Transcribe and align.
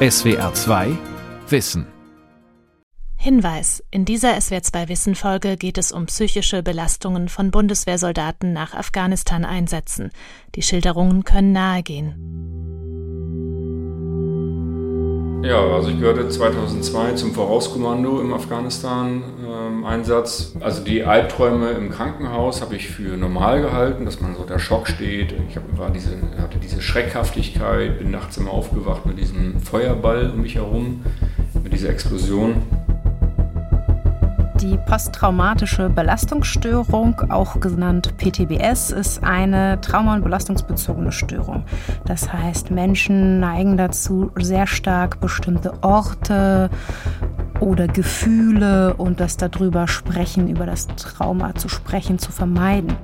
SWR 0.00 0.54
2 0.54 0.96
Wissen 1.48 1.84
Hinweis: 3.16 3.82
In 3.90 4.04
dieser 4.04 4.36
SWR2 4.36 4.88
Wissen 4.88 5.14
Folge 5.16 5.56
geht 5.56 5.76
es 5.76 5.90
um 5.90 6.06
psychische 6.06 6.62
Belastungen 6.62 7.28
von 7.28 7.50
Bundeswehrsoldaten 7.50 8.52
nach 8.52 8.74
Afghanistan-Einsätzen. 8.74 10.12
Die 10.54 10.62
Schilderungen 10.62 11.24
können 11.24 11.50
nahegehen. 11.50 12.77
Ja, 15.42 15.60
also 15.60 15.90
ich 15.90 16.00
gehörte 16.00 16.28
2002 16.28 17.12
zum 17.12 17.32
Vorauskommando 17.32 18.20
im 18.20 18.34
Afghanistan-Einsatz. 18.34 20.56
also 20.60 20.82
die 20.82 21.04
Albträume 21.04 21.70
im 21.70 21.90
Krankenhaus 21.90 22.60
habe 22.60 22.74
ich 22.74 22.88
für 22.88 23.16
normal 23.16 23.62
gehalten, 23.62 24.04
dass 24.04 24.20
man 24.20 24.34
so 24.34 24.42
der 24.44 24.58
Schock 24.58 24.88
steht. 24.88 25.32
Ich 25.48 25.54
hab, 25.56 25.78
war 25.78 25.90
diese, 25.90 26.16
hatte 26.40 26.58
diese 26.58 26.82
Schreckhaftigkeit, 26.82 28.00
bin 28.00 28.10
nachts 28.10 28.36
immer 28.36 28.50
aufgewacht 28.50 29.06
mit 29.06 29.16
diesem 29.18 29.60
Feuerball 29.60 30.30
um 30.30 30.42
mich 30.42 30.56
herum, 30.56 31.04
mit 31.62 31.72
dieser 31.72 31.90
Explosion. 31.90 32.56
Die 34.60 34.76
posttraumatische 34.76 35.88
Belastungsstörung, 35.88 37.30
auch 37.30 37.60
genannt 37.60 38.14
PTBS, 38.16 38.90
ist 38.90 39.22
eine 39.22 39.80
trauma- 39.80 40.16
und 40.16 40.24
belastungsbezogene 40.24 41.12
Störung. 41.12 41.64
Das 42.06 42.32
heißt, 42.32 42.72
Menschen 42.72 43.38
neigen 43.38 43.76
dazu, 43.76 44.32
sehr 44.36 44.66
stark 44.66 45.20
bestimmte 45.20 45.80
Orte 45.84 46.70
oder 47.60 47.86
Gefühle 47.86 48.94
und 48.94 49.20
das 49.20 49.36
darüber 49.36 49.86
sprechen, 49.86 50.48
über 50.48 50.66
das 50.66 50.88
Trauma 50.88 51.54
zu 51.54 51.68
sprechen, 51.68 52.18
zu 52.18 52.32
vermeiden. 52.32 52.96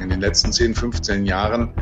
In 0.00 0.08
den 0.08 0.20
letzten 0.20 0.50
10, 0.50 0.74
15 0.74 1.26
Jahren 1.26 1.74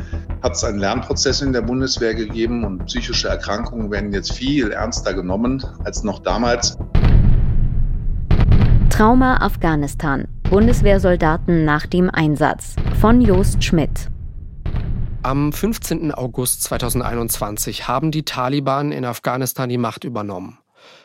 hat 0.43 0.53
es 0.53 0.63
einen 0.65 0.79
Lernprozess 0.79 1.41
in 1.41 1.53
der 1.53 1.61
Bundeswehr 1.61 2.15
gegeben 2.15 2.65
und 2.65 2.85
psychische 2.85 3.29
Erkrankungen 3.29 3.91
werden 3.91 4.11
jetzt 4.11 4.33
viel 4.33 4.71
ernster 4.71 5.13
genommen 5.13 5.63
als 5.85 6.03
noch 6.03 6.19
damals. 6.19 6.77
Trauma 8.99 9.37
Afghanistan. 9.37 10.27
Bundeswehrsoldaten 10.49 11.63
nach 11.63 11.85
dem 11.85 12.09
Einsatz 12.09 12.75
von 12.99 13.21
Jost 13.21 13.63
Schmidt. 13.63 14.09
Am 15.23 15.53
15. 15.53 16.13
August 16.13 16.63
2021 16.63 17.87
haben 17.87 18.11
die 18.11 18.25
Taliban 18.25 18.91
in 18.91 19.05
Afghanistan 19.05 19.69
die 19.69 19.77
Macht 19.77 20.03
übernommen. 20.03 20.57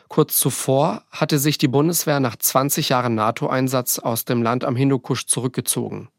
Kurz 0.09 0.37
zuvor 0.37 1.03
hatte 1.09 1.39
sich 1.39 1.57
die 1.57 1.69
Bundeswehr 1.69 2.19
nach 2.19 2.35
20 2.35 2.89
Jahren 2.89 3.15
NATO-Einsatz 3.15 3.99
aus 3.99 4.25
dem 4.25 4.43
Land 4.43 4.65
am 4.65 4.75
Hindukusch 4.75 5.25
zurückgezogen. 5.25 6.09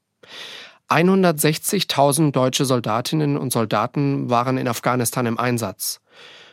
160.000 0.89 2.31
deutsche 2.31 2.65
Soldatinnen 2.65 3.37
und 3.37 3.53
Soldaten 3.53 4.31
waren 4.31 4.57
in 4.57 4.67
Afghanistan 4.67 5.27
im 5.27 5.39
Einsatz. 5.39 6.01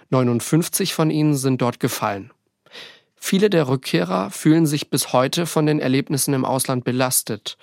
59 0.09 0.93
von 0.93 1.09
ihnen 1.09 1.33
sind 1.33 1.61
dort 1.61 1.79
gefallen. 1.79 2.31
Viele 3.25 3.49
der 3.49 3.69
Rückkehrer 3.69 4.31
fühlen 4.31 4.65
sich 4.65 4.89
bis 4.89 5.13
heute 5.13 5.45
von 5.45 5.65
den 5.65 5.79
Erlebnissen 5.79 6.33
im 6.33 6.43
Ausland 6.43 6.83
belastet 6.83 7.57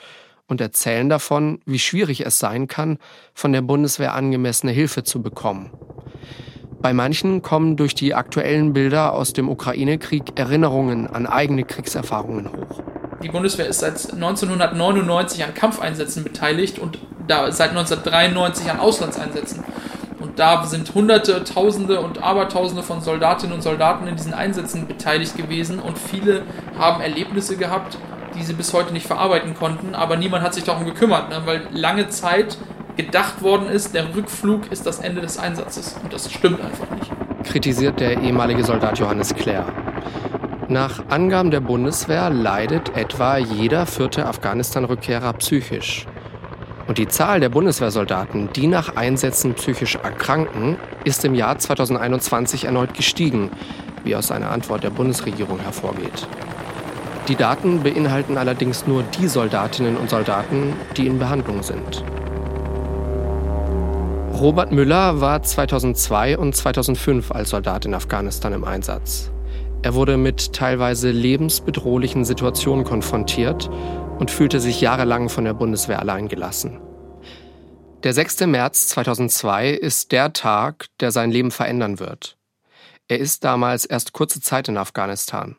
und 0.48 0.58
erzählen 0.58 1.10
davon, 1.10 1.60
wie 1.66 1.78
schwierig 1.78 2.24
es 2.24 2.38
sein 2.38 2.66
kann, 2.66 2.96
von 3.34 3.52
der 3.52 3.60
Bundeswehr 3.60 4.14
angemessene 4.14 4.72
Hilfe 4.72 5.04
zu 5.04 5.20
bekommen. 5.20 5.70
Bei 6.80 6.94
manchen 6.94 7.42
kommen 7.42 7.76
durch 7.76 7.94
die 7.94 8.14
aktuellen 8.14 8.72
Bilder 8.72 9.12
aus 9.12 9.34
dem 9.34 9.50
Ukraine-Krieg 9.50 10.38
Erinnerungen 10.38 11.06
an 11.06 11.26
eigene 11.26 11.64
Kriegserfahrungen 11.64 12.50
hoch. 12.50 12.82
Die 13.22 13.28
Bundeswehr 13.28 13.66
ist 13.66 13.80
seit 13.80 14.14
1999 14.14 15.44
an 15.44 15.52
Kampfeinsätzen 15.52 16.24
beteiligt 16.24 16.78
und 16.78 16.98
da 17.28 17.52
seit 17.52 17.68
1993 17.68 18.70
an 18.70 18.80
Auslandseinsätzen. 18.80 19.62
Da 20.40 20.64
sind 20.64 20.94
Hunderte, 20.94 21.44
Tausende 21.44 22.00
und 22.00 22.22
Abertausende 22.22 22.82
von 22.82 23.02
Soldatinnen 23.02 23.54
und 23.54 23.60
Soldaten 23.60 24.06
in 24.06 24.16
diesen 24.16 24.32
Einsätzen 24.32 24.86
beteiligt 24.86 25.36
gewesen 25.36 25.80
und 25.80 25.98
viele 25.98 26.44
haben 26.78 27.02
Erlebnisse 27.02 27.58
gehabt, 27.58 27.98
die 28.34 28.42
sie 28.42 28.54
bis 28.54 28.72
heute 28.72 28.94
nicht 28.94 29.06
verarbeiten 29.06 29.52
konnten, 29.54 29.94
aber 29.94 30.16
niemand 30.16 30.42
hat 30.42 30.54
sich 30.54 30.64
darum 30.64 30.86
gekümmert, 30.86 31.28
ne? 31.28 31.42
weil 31.44 31.68
lange 31.72 32.08
Zeit 32.08 32.56
gedacht 32.96 33.42
worden 33.42 33.68
ist, 33.68 33.94
der 33.94 34.16
Rückflug 34.16 34.72
ist 34.72 34.86
das 34.86 35.00
Ende 35.00 35.20
des 35.20 35.38
Einsatzes 35.38 36.00
und 36.02 36.10
das 36.10 36.32
stimmt 36.32 36.62
einfach 36.62 36.88
nicht. 36.88 37.12
Kritisiert 37.44 38.00
der 38.00 38.22
ehemalige 38.22 38.64
Soldat 38.64 38.98
Johannes 38.98 39.34
Clare. 39.34 39.70
Nach 40.68 41.04
Angaben 41.10 41.50
der 41.50 41.60
Bundeswehr 41.60 42.30
leidet 42.30 42.96
etwa 42.96 43.36
jeder 43.36 43.84
vierte 43.84 44.24
Afghanistan-Rückkehrer 44.24 45.34
psychisch. 45.34 46.06
Und 46.90 46.98
die 46.98 47.06
Zahl 47.06 47.38
der 47.38 47.50
Bundeswehrsoldaten, 47.50 48.48
die 48.56 48.66
nach 48.66 48.96
Einsätzen 48.96 49.54
psychisch 49.54 49.94
erkranken, 49.94 50.76
ist 51.04 51.24
im 51.24 51.36
Jahr 51.36 51.56
2021 51.56 52.64
erneut 52.64 52.94
gestiegen, 52.94 53.52
wie 54.02 54.16
aus 54.16 54.32
einer 54.32 54.50
Antwort 54.50 54.82
der 54.82 54.90
Bundesregierung 54.90 55.60
hervorgeht. 55.60 56.26
Die 57.28 57.36
Daten 57.36 57.84
beinhalten 57.84 58.36
allerdings 58.36 58.88
nur 58.88 59.04
die 59.04 59.28
Soldatinnen 59.28 59.96
und 59.96 60.10
Soldaten, 60.10 60.72
die 60.96 61.06
in 61.06 61.20
Behandlung 61.20 61.62
sind. 61.62 62.02
Robert 64.32 64.72
Müller 64.72 65.20
war 65.20 65.44
2002 65.44 66.38
und 66.38 66.56
2005 66.56 67.30
als 67.30 67.50
Soldat 67.50 67.84
in 67.84 67.94
Afghanistan 67.94 68.52
im 68.52 68.64
Einsatz. 68.64 69.30
Er 69.82 69.94
wurde 69.94 70.16
mit 70.16 70.52
teilweise 70.52 71.10
lebensbedrohlichen 71.10 72.24
Situationen 72.24 72.84
konfrontiert 72.84 73.70
und 74.20 74.30
fühlte 74.30 74.60
sich 74.60 74.80
jahrelang 74.82 75.30
von 75.30 75.44
der 75.44 75.54
Bundeswehr 75.54 75.98
allein 75.98 76.28
gelassen. 76.28 76.78
Der 78.04 78.12
6. 78.12 78.40
März 78.40 78.88
2002 78.88 79.70
ist 79.70 80.12
der 80.12 80.32
Tag, 80.32 80.86
der 81.00 81.10
sein 81.10 81.30
Leben 81.30 81.50
verändern 81.50 81.98
wird. 81.98 82.36
Er 83.08 83.18
ist 83.18 83.44
damals 83.44 83.86
erst 83.86 84.12
kurze 84.12 84.40
Zeit 84.40 84.68
in 84.68 84.76
Afghanistan. 84.76 85.56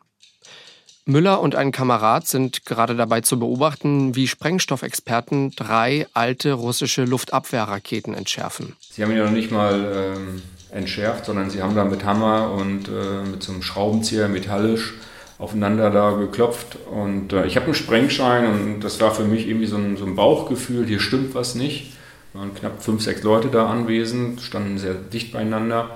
Müller 1.04 1.40
und 1.40 1.56
ein 1.56 1.72
Kamerad 1.72 2.28
sind 2.28 2.64
gerade 2.64 2.94
dabei 2.94 3.20
zu 3.20 3.38
beobachten, 3.38 4.14
wie 4.14 4.28
Sprengstoffexperten 4.28 5.50
drei 5.50 6.06
alte 6.14 6.52
russische 6.52 7.04
Luftabwehrraketen 7.04 8.14
entschärfen. 8.14 8.76
Sie 8.90 9.02
haben 9.02 9.10
ihn 9.10 9.18
ja 9.18 9.24
noch 9.24 9.32
nicht 9.32 9.50
mal 9.50 10.14
ähm, 10.16 10.42
entschärft, 10.70 11.24
sondern 11.24 11.50
sie 11.50 11.60
haben 11.60 11.74
da 11.74 11.84
mit 11.84 12.04
Hammer 12.04 12.52
und 12.52 12.88
äh, 12.88 13.28
mit 13.28 13.42
so 13.42 13.50
einem 13.50 13.62
Schraubenzieher 13.62 14.28
metallisch 14.28 14.94
aufeinander 15.42 15.90
da 15.90 16.12
geklopft. 16.12 16.78
Und 16.90 17.32
äh, 17.32 17.46
ich 17.46 17.56
habe 17.56 17.66
einen 17.66 17.74
Sprengschein 17.74 18.46
und 18.46 18.80
das 18.80 19.00
war 19.00 19.12
für 19.12 19.24
mich 19.24 19.48
irgendwie 19.48 19.66
so 19.66 19.76
ein, 19.76 19.96
so 19.96 20.06
ein 20.06 20.14
Bauchgefühl, 20.14 20.86
hier 20.86 21.00
stimmt 21.00 21.34
was 21.34 21.56
nicht. 21.56 21.92
Es 22.32 22.38
waren 22.38 22.54
knapp 22.54 22.82
fünf, 22.82 23.02
sechs 23.02 23.22
Leute 23.24 23.48
da 23.48 23.68
anwesend, 23.68 24.40
standen 24.40 24.78
sehr 24.78 24.94
dicht 24.94 25.32
beieinander. 25.32 25.90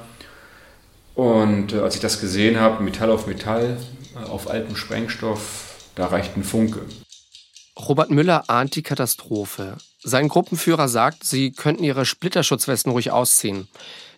Und 1.14 1.72
äh, 1.72 1.78
als 1.78 1.94
ich 1.94 2.00
das 2.00 2.20
gesehen 2.20 2.60
habe, 2.60 2.82
Metall 2.82 3.10
auf 3.10 3.26
Metall, 3.28 3.78
äh, 4.16 4.28
auf 4.28 4.50
altem 4.50 4.74
Sprengstoff, 4.74 5.76
da 5.94 6.06
reicht 6.06 6.36
ein 6.36 6.44
Funke. 6.44 6.80
Robert 7.78 8.10
Müller 8.10 8.44
ahnt 8.48 8.74
die 8.74 8.82
Katastrophe. 8.82 9.76
Sein 10.02 10.28
Gruppenführer 10.28 10.88
sagt, 10.88 11.24
sie 11.24 11.52
könnten 11.52 11.84
ihre 11.84 12.04
Splitterschutzwesten 12.04 12.90
ruhig 12.90 13.12
ausziehen. 13.12 13.68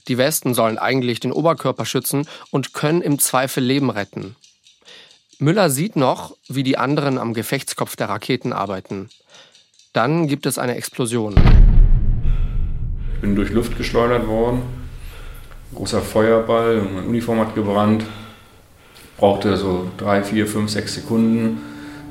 Die 0.09 0.17
Westen 0.17 0.55
sollen 0.55 0.79
eigentlich 0.79 1.21
den 1.21 1.33
Oberkörper 1.33 1.85
schützen 1.85 2.27
und 2.51 2.73
können 2.73 3.03
im 3.03 3.19
Zweifel 3.19 3.63
Leben 3.63 3.91
retten. 3.91 4.37
Müller 5.41 5.71
sieht 5.71 5.95
noch, 5.95 6.37
wie 6.49 6.65
die 6.65 6.79
anderen 6.79 7.17
am 7.17 7.33
Gefechtskopf 7.33 7.95
der 7.95 8.09
Raketen 8.09 8.53
arbeiten. 8.53 9.09
Dann 9.93 10.27
gibt 10.27 10.47
es 10.47 10.59
eine 10.59 10.75
Explosion. 10.75 11.37
Ich 13.15 13.21
bin 13.21 13.37
durch 13.37 13.53
Luft 13.53 13.79
geschleudert 13.79 14.27
worden. 14.27 14.63
Großer 15.77 16.01
Feuerball, 16.01 16.83
meine 16.83 17.07
Uniform 17.07 17.39
hat 17.39 17.55
gebrannt. 17.55 18.05
Brauchte 19.17 19.57
so 19.57 19.89
drei, 19.97 20.25
vier, 20.25 20.49
fünf, 20.49 20.73
sechs 20.73 20.95
Sekunden, 20.95 21.59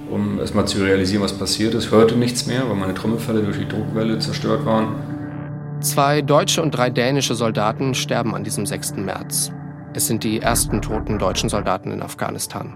um 0.09 0.39
erstmal 0.39 0.65
zu 0.65 0.81
realisieren, 0.81 1.21
was 1.21 1.37
passiert 1.37 1.73
ist. 1.73 1.87
Ich 1.87 1.91
hörte 1.91 2.15
nichts 2.15 2.45
mehr, 2.45 2.69
weil 2.69 2.77
meine 2.77 2.93
Trommelfälle 2.93 3.41
durch 3.43 3.57
die 3.57 3.67
Druckwelle 3.67 4.19
zerstört 4.19 4.65
waren. 4.65 5.81
Zwei 5.81 6.21
deutsche 6.21 6.61
und 6.61 6.71
drei 6.71 6.89
dänische 6.89 7.35
Soldaten 7.35 7.93
sterben 7.93 8.33
an 8.35 8.45
diesem 8.45 8.65
6. 8.65 8.95
März. 8.95 9.51
Es 9.93 10.07
sind 10.07 10.23
die 10.23 10.39
ersten 10.39 10.81
toten 10.81 11.19
deutschen 11.19 11.49
Soldaten 11.49 11.91
in 11.91 12.01
Afghanistan. 12.01 12.73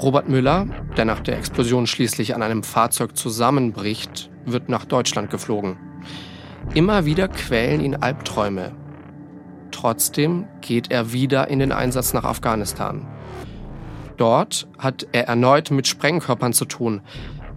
Robert 0.00 0.28
Müller, 0.28 0.66
der 0.96 1.06
nach 1.06 1.20
der 1.20 1.38
Explosion 1.38 1.86
schließlich 1.86 2.34
an 2.34 2.42
einem 2.42 2.62
Fahrzeug 2.62 3.16
zusammenbricht, 3.16 4.30
wird 4.44 4.68
nach 4.68 4.84
Deutschland 4.84 5.30
geflogen. 5.30 5.78
Immer 6.74 7.06
wieder 7.06 7.28
quälen 7.28 7.80
ihn 7.80 7.96
Albträume. 7.96 8.72
Trotzdem 9.70 10.46
geht 10.60 10.90
er 10.90 11.12
wieder 11.12 11.48
in 11.48 11.60
den 11.60 11.72
Einsatz 11.72 12.12
nach 12.12 12.24
Afghanistan. 12.24 13.06
Dort 14.18 14.68
hat 14.78 15.06
er 15.12 15.28
erneut 15.28 15.70
mit 15.70 15.86
Sprengkörpern 15.86 16.52
zu 16.52 16.66
tun. 16.66 17.00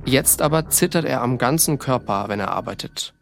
Jetzt 0.06 0.42
aber 0.42 0.70
zittert 0.70 1.06
er 1.06 1.22
am 1.22 1.38
ganzen 1.38 1.78
Körper, 1.78 2.26
wenn 2.28 2.40
er 2.40 2.52
arbeitet. 2.52 3.14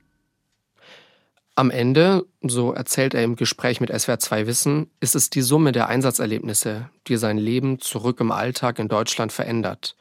Am 1.57 1.71
Ende, 1.71 2.23
so 2.43 2.71
erzählt 2.71 3.15
er 3.15 3.23
im 3.23 3.35
Gespräch 3.35 3.81
mit 3.81 3.89
SWR 3.89 4.19
2 4.19 4.45
Wissen, 4.45 4.91
ist 4.99 5.15
es 5.15 5.31
die 5.31 5.41
Summe 5.41 5.71
der 5.71 5.87
Einsatzerlebnisse, 5.87 6.91
die 7.07 7.17
sein 7.17 7.39
Leben 7.39 7.79
zurück 7.79 8.19
im 8.19 8.31
Alltag 8.31 8.77
in 8.77 8.89
Deutschland 8.89 9.31
verändert. 9.31 9.95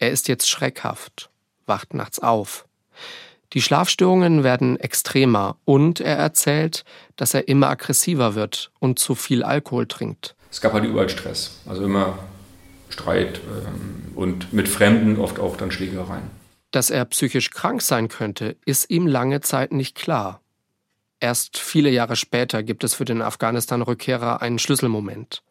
Er 0.00 0.10
ist 0.10 0.26
jetzt 0.26 0.50
schreckhaft, 0.50 1.30
wacht 1.64 1.94
nachts 1.94 2.18
auf. 2.18 2.66
Die 3.52 3.62
Schlafstörungen 3.62 4.42
werden 4.42 4.80
extremer 4.80 5.58
und 5.64 6.00
er 6.00 6.16
erzählt, 6.16 6.84
dass 7.14 7.34
er 7.34 7.46
immer 7.46 7.68
aggressiver 7.68 8.34
wird 8.34 8.72
und 8.80 8.98
zu 8.98 9.14
viel 9.14 9.44
Alkohol 9.44 9.86
trinkt. 9.86 10.34
Es 10.50 10.60
gab 10.60 10.72
halt 10.72 10.82
überall 10.82 11.08
Stress, 11.08 11.60
also 11.66 11.84
immer 11.84 12.18
Streit 12.88 13.40
ähm, 13.46 14.10
und 14.16 14.52
mit 14.52 14.68
Fremden 14.68 15.20
oft 15.20 15.38
auch 15.38 15.56
dann 15.56 15.70
Schlägereien. 15.70 16.28
Dass 16.72 16.90
er 16.90 17.04
psychisch 17.04 17.50
krank 17.50 17.80
sein 17.80 18.08
könnte, 18.08 18.56
ist 18.66 18.90
ihm 18.90 19.06
lange 19.06 19.40
Zeit 19.40 19.70
nicht 19.70 19.94
klar. 19.94 20.40
Erst 21.20 21.58
viele 21.58 21.90
Jahre 21.90 22.16
später 22.16 22.62
gibt 22.62 22.82
es 22.82 22.94
für 22.94 23.04
den 23.04 23.20
Afghanistan-Rückkehrer 23.20 24.40
einen 24.40 24.58
Schlüsselmoment. 24.58 25.42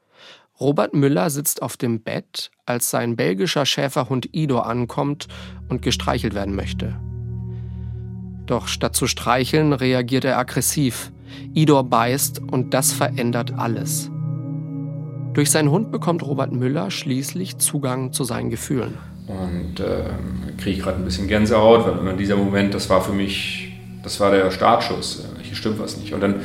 Robert 0.59 0.95
Müller 0.95 1.29
sitzt 1.29 1.61
auf 1.61 1.77
dem 1.77 2.01
Bett, 2.01 2.49
als 2.65 2.89
sein 2.89 3.15
belgischer 3.15 3.65
Schäferhund 3.67 4.29
Ido 4.33 4.59
ankommt 4.59 5.27
und 5.69 5.83
gestreichelt 5.83 6.33
werden 6.33 6.55
möchte. 6.55 6.99
Doch 8.47 8.67
statt 8.67 8.95
zu 8.95 9.05
streicheln 9.05 9.71
reagiert 9.73 10.25
er 10.25 10.39
aggressiv. 10.39 11.11
Idor 11.53 11.83
beißt 11.83 12.41
und 12.41 12.73
das 12.73 12.91
verändert 12.91 13.53
alles. 13.55 14.09
Durch 15.33 15.51
seinen 15.51 15.69
Hund 15.69 15.91
bekommt 15.91 16.23
Robert 16.23 16.51
Müller 16.51 16.89
schließlich 16.89 17.59
Zugang 17.59 18.11
zu 18.11 18.23
seinen 18.23 18.49
Gefühlen. 18.49 18.97
Und 19.27 19.79
äh, 19.79 20.05
kriege 20.57 20.81
gerade 20.81 20.97
ein 20.97 21.05
bisschen 21.05 21.27
Gänsehaut, 21.27 21.85
weil 21.85 21.99
immer 21.99 22.13
dieser 22.13 22.35
Moment, 22.35 22.73
das 22.73 22.89
war 22.89 23.01
für 23.01 23.13
mich, 23.13 23.77
das 24.01 24.19
war 24.19 24.31
der 24.31 24.49
Startschuss. 24.49 25.29
Hier 25.49 25.57
stimmt 25.57 25.79
was 25.79 25.97
nicht. 25.97 26.13
Und 26.13 26.21
dann 26.21 26.35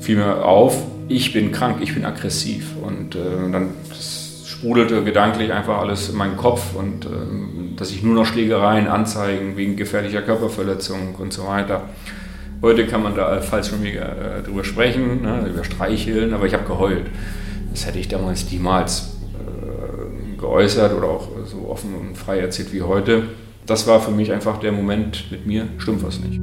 fiel 0.00 0.16
mir 0.16 0.44
auf, 0.44 0.80
ich 1.08 1.32
bin 1.32 1.50
krank, 1.50 1.78
ich 1.80 1.94
bin 1.94 2.04
aggressiv. 2.04 2.74
Und 2.82 3.14
äh, 3.14 3.50
dann 3.50 3.70
sprudelte 4.64 5.04
gedanklich 5.04 5.52
einfach 5.52 5.78
alles 5.78 6.08
in 6.08 6.16
meinen 6.16 6.36
Kopf 6.36 6.74
und 6.74 7.04
äh, 7.04 7.08
dass 7.76 7.90
ich 7.90 8.02
nur 8.02 8.14
noch 8.14 8.24
Schlägereien, 8.24 8.86
Anzeigen 8.86 9.56
wegen 9.56 9.76
gefährlicher 9.76 10.22
Körperverletzung 10.22 11.16
und 11.16 11.32
so 11.32 11.46
weiter. 11.46 11.82
Heute 12.62 12.86
kann 12.86 13.02
man 13.02 13.14
da 13.14 13.26
allenfalls 13.26 13.68
schon 13.68 13.82
wieder 13.82 14.38
äh, 14.38 14.42
drüber 14.42 14.64
sprechen, 14.64 15.22
ne, 15.22 15.46
über 15.52 15.64
Streicheln, 15.64 16.32
aber 16.32 16.46
ich 16.46 16.54
habe 16.54 16.64
geheult. 16.64 17.06
Das 17.72 17.86
hätte 17.86 17.98
ich 17.98 18.08
damals 18.08 18.50
niemals 18.50 19.18
äh, 19.34 20.38
geäußert 20.38 20.94
oder 20.94 21.08
auch 21.08 21.28
so 21.44 21.68
offen 21.68 21.94
und 21.94 22.16
frei 22.16 22.38
erzählt 22.38 22.72
wie 22.72 22.80
heute. 22.80 23.24
Das 23.66 23.86
war 23.86 24.00
für 24.00 24.12
mich 24.12 24.32
einfach 24.32 24.60
der 24.60 24.72
Moment 24.72 25.30
mit 25.30 25.46
mir, 25.46 25.68
stimmt 25.78 26.02
was 26.02 26.20
nicht. 26.20 26.40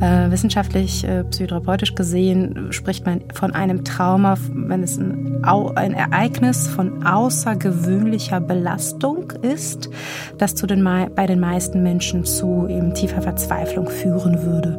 Äh, 0.00 0.30
wissenschaftlich, 0.30 1.02
äh, 1.02 1.24
psychotherapeutisch 1.24 1.96
gesehen 1.96 2.72
spricht 2.72 3.04
man 3.04 3.20
von 3.34 3.52
einem 3.52 3.84
Trauma, 3.84 4.36
wenn 4.52 4.84
es 4.84 4.96
ein, 4.96 5.42
ein, 5.42 5.92
Ereignis 5.92 6.68
von 6.68 7.04
außergewöhnlicher 7.04 8.40
Belastung 8.40 9.32
ist, 9.42 9.90
das 10.38 10.54
zu 10.54 10.68
den, 10.68 10.84
bei 10.84 11.26
den 11.26 11.40
meisten 11.40 11.82
Menschen 11.82 12.24
zu 12.24 12.68
eben 12.68 12.94
tiefer 12.94 13.22
Verzweiflung 13.22 13.88
führen 13.88 14.42
würde. 14.42 14.78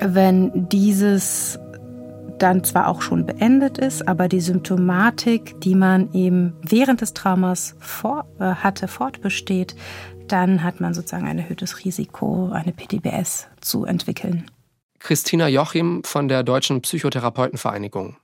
Wenn 0.00 0.68
dieses 0.68 1.60
dann 2.42 2.64
zwar 2.64 2.88
auch 2.88 3.02
schon 3.02 3.24
beendet 3.24 3.78
ist, 3.78 4.08
aber 4.08 4.26
die 4.26 4.40
Symptomatik, 4.40 5.60
die 5.60 5.76
man 5.76 6.12
eben 6.12 6.54
während 6.62 7.00
des 7.00 7.14
Traumas 7.14 7.76
vor, 7.78 8.26
äh, 8.40 8.46
hatte, 8.46 8.88
fortbesteht, 8.88 9.76
dann 10.28 10.62
hat 10.62 10.80
man 10.80 10.94
sozusagen 10.94 11.26
ein 11.26 11.38
erhöhtes 11.38 11.84
Risiko, 11.84 12.50
eine 12.52 12.72
PTBS 12.72 13.48
zu 13.60 13.84
entwickeln. 13.84 14.50
Christina 14.98 15.48
Jochim 15.48 16.04
von 16.04 16.28
der 16.28 16.42
Deutschen 16.42 16.80
Psychotherapeutenvereinigung. 16.80 18.16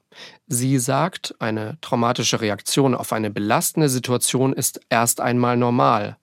Sie 0.46 0.78
sagt, 0.78 1.34
eine 1.38 1.78
traumatische 1.80 2.40
Reaktion 2.40 2.94
auf 2.94 3.12
eine 3.12 3.30
belastende 3.30 3.88
Situation 3.88 4.52
ist 4.52 4.80
erst 4.88 5.20
einmal 5.20 5.56
normal. 5.56 6.16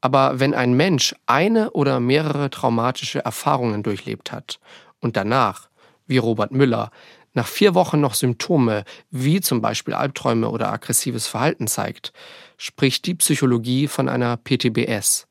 Aber 0.00 0.38
wenn 0.40 0.52
ein 0.52 0.74
Mensch 0.74 1.14
eine 1.26 1.70
oder 1.70 2.00
mehrere 2.00 2.50
traumatische 2.50 3.24
Erfahrungen 3.24 3.82
durchlebt 3.82 4.32
hat 4.32 4.60
und 5.00 5.16
danach, 5.16 5.68
wie 6.06 6.18
Robert 6.18 6.52
Müller, 6.52 6.90
nach 7.32 7.46
vier 7.46 7.74
Wochen 7.74 8.00
noch 8.00 8.14
Symptome 8.14 8.84
wie 9.10 9.40
zum 9.40 9.60
Beispiel 9.60 9.94
Albträume 9.94 10.50
oder 10.50 10.72
aggressives 10.72 11.26
Verhalten 11.26 11.66
zeigt, 11.66 12.12
spricht 12.56 13.06
die 13.06 13.14
Psychologie 13.14 13.88
von 13.88 14.08
einer 14.08 14.36
PTBS, 14.36 15.26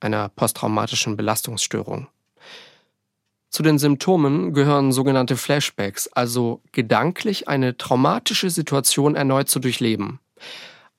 einer 0.00 0.28
posttraumatischen 0.28 1.16
Belastungsstörung. 1.16 2.08
Zu 3.50 3.64
den 3.64 3.78
Symptomen 3.78 4.54
gehören 4.54 4.92
sogenannte 4.92 5.36
Flashbacks, 5.36 6.06
also 6.08 6.62
gedanklich 6.70 7.48
eine 7.48 7.76
traumatische 7.76 8.48
Situation 8.48 9.16
erneut 9.16 9.48
zu 9.48 9.58
durchleben. 9.58 10.20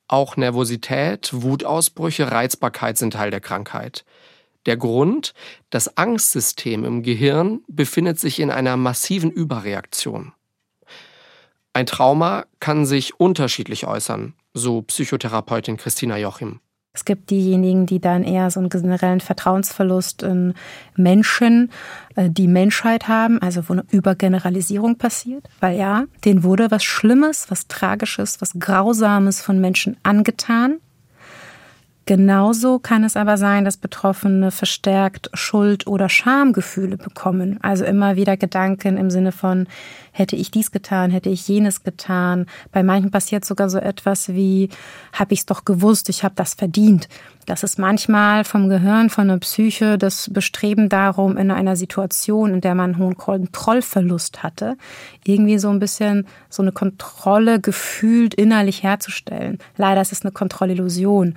Auch 0.06 0.36
Nervosität, 0.36 1.30
Wutausbrüche, 1.32 2.30
Reizbarkeit 2.30 2.98
sind 2.98 3.14
Teil 3.14 3.30
der 3.30 3.40
Krankheit. 3.40 4.04
Der 4.66 4.76
Grund, 4.76 5.32
das 5.70 5.96
Angstsystem 5.96 6.84
im 6.84 7.02
Gehirn 7.02 7.62
befindet 7.68 8.20
sich 8.20 8.38
in 8.38 8.50
einer 8.50 8.76
massiven 8.76 9.30
Überreaktion. 9.30 10.32
Ein 11.72 11.86
Trauma 11.86 12.44
kann 12.60 12.84
sich 12.84 13.18
unterschiedlich 13.18 13.86
äußern, 13.86 14.34
so 14.54 14.82
Psychotherapeutin 14.82 15.76
Christina 15.76 16.16
Jochim. 16.16 16.60
Es 16.94 17.06
gibt 17.06 17.30
diejenigen, 17.30 17.86
die 17.86 18.00
dann 18.00 18.22
eher 18.22 18.50
so 18.50 18.60
einen 18.60 18.68
generellen 18.68 19.20
Vertrauensverlust 19.20 20.22
in 20.22 20.52
Menschen, 20.94 21.70
äh, 22.16 22.28
die 22.28 22.48
Menschheit 22.48 23.08
haben, 23.08 23.40
also 23.40 23.66
wo 23.68 23.72
eine 23.72 23.84
Übergeneralisierung 23.90 24.98
passiert, 24.98 25.48
weil 25.60 25.78
ja, 25.78 26.04
denen 26.26 26.42
wurde 26.44 26.70
was 26.70 26.84
Schlimmes, 26.84 27.50
was 27.50 27.66
Tragisches, 27.66 28.42
was 28.42 28.52
Grausames 28.58 29.40
von 29.40 29.58
Menschen 29.58 29.96
angetan 30.02 30.80
Genauso 32.04 32.80
kann 32.80 33.04
es 33.04 33.16
aber 33.16 33.36
sein, 33.36 33.64
dass 33.64 33.76
Betroffene 33.76 34.50
verstärkt 34.50 35.30
Schuld- 35.34 35.86
oder 35.86 36.08
Schamgefühle 36.08 36.96
bekommen. 36.96 37.60
Also 37.62 37.84
immer 37.84 38.16
wieder 38.16 38.36
Gedanken 38.36 38.96
im 38.96 39.08
Sinne 39.08 39.30
von, 39.30 39.68
hätte 40.10 40.34
ich 40.34 40.50
dies 40.50 40.72
getan, 40.72 41.12
hätte 41.12 41.30
ich 41.30 41.46
jenes 41.46 41.84
getan. 41.84 42.46
Bei 42.72 42.82
manchen 42.82 43.12
passiert 43.12 43.44
sogar 43.44 43.70
so 43.70 43.78
etwas 43.78 44.30
wie, 44.30 44.68
habe 45.12 45.32
ich 45.32 45.40
es 45.40 45.46
doch 45.46 45.64
gewusst, 45.64 46.08
ich 46.08 46.24
habe 46.24 46.34
das 46.34 46.54
verdient. 46.54 47.08
Das 47.46 47.62
ist 47.62 47.78
manchmal 47.78 48.44
vom 48.44 48.68
Gehirn, 48.68 49.08
von 49.08 49.28
der 49.28 49.38
Psyche 49.38 49.96
das 49.96 50.28
Bestreben 50.32 50.88
darum, 50.88 51.36
in 51.36 51.50
einer 51.50 51.76
Situation, 51.76 52.54
in 52.54 52.60
der 52.60 52.74
man 52.74 52.94
einen 52.94 52.98
hohen 52.98 53.16
Kontrollverlust 53.16 54.42
hatte, 54.42 54.76
irgendwie 55.24 55.58
so 55.58 55.68
ein 55.70 55.78
bisschen 55.78 56.26
so 56.48 56.62
eine 56.62 56.72
Kontrolle 56.72 57.60
gefühlt 57.60 58.34
innerlich 58.34 58.82
herzustellen. 58.82 59.58
Leider 59.76 60.00
ist 60.00 60.12
es 60.12 60.22
eine 60.22 60.32
Kontrollillusion. 60.32 61.34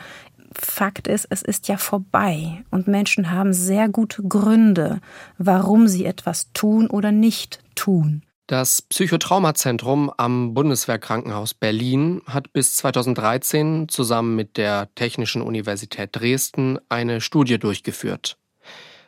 Fakt 0.59 1.07
ist, 1.07 1.27
es 1.29 1.41
ist 1.41 1.67
ja 1.67 1.77
vorbei 1.77 2.63
und 2.71 2.87
Menschen 2.87 3.31
haben 3.31 3.53
sehr 3.53 3.89
gute 3.89 4.23
Gründe, 4.23 5.01
warum 5.37 5.87
sie 5.87 6.05
etwas 6.05 6.51
tun 6.53 6.87
oder 6.87 7.11
nicht 7.11 7.59
tun. 7.75 8.23
Das 8.47 8.83
Psychotraumazentrum 8.83 10.11
am 10.15 10.53
Bundeswehrkrankenhaus 10.53 11.55
Berlin 11.55 12.21
hat 12.27 12.53
bis 12.53 12.75
2013 12.75 13.89
zusammen 13.89 14.35
mit 14.35 14.57
der 14.57 14.93
Technischen 14.93 15.41
Universität 15.41 16.11
Dresden 16.13 16.77
eine 16.87 17.21
Studie 17.21 17.57
durchgeführt. 17.57 18.37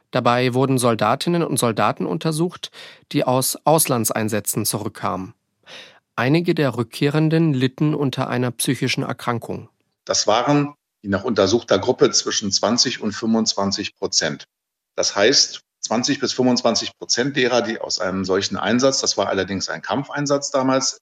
Dabei 0.09 0.55
wurden 0.55 0.79
Soldatinnen 0.79 1.43
und 1.43 1.59
Soldaten 1.59 2.07
untersucht, 2.07 2.71
die 3.11 3.25
aus 3.25 3.59
Auslandseinsätzen 3.63 4.65
zurückkamen. 4.65 5.35
Einige 6.15 6.55
der 6.55 6.75
Rückkehrenden 6.75 7.53
litten 7.53 7.93
unter 7.93 8.27
einer 8.27 8.49
psychischen 8.49 9.03
Erkrankung. 9.03 9.69
Das 10.03 10.25
waren 10.25 10.73
die 11.07 11.11
nach 11.11 11.23
untersuchter 11.23 11.79
Gruppe 11.79 12.11
zwischen 12.11 12.51
20 12.51 13.01
und 13.01 13.13
25 13.13 13.95
Prozent. 13.95 14.43
Das 14.95 15.15
heißt, 15.15 15.61
20 15.79 16.19
bis 16.19 16.33
25 16.33 16.97
Prozent 16.97 17.37
derer, 17.37 17.61
die 17.61 17.79
aus 17.79 17.99
einem 17.99 18.25
solchen 18.25 18.57
Einsatz, 18.57 18.99
das 18.99 19.15
war 19.15 19.29
allerdings 19.29 19.69
ein 19.69 19.81
Kampfeinsatz 19.81 20.51
damals, 20.51 20.99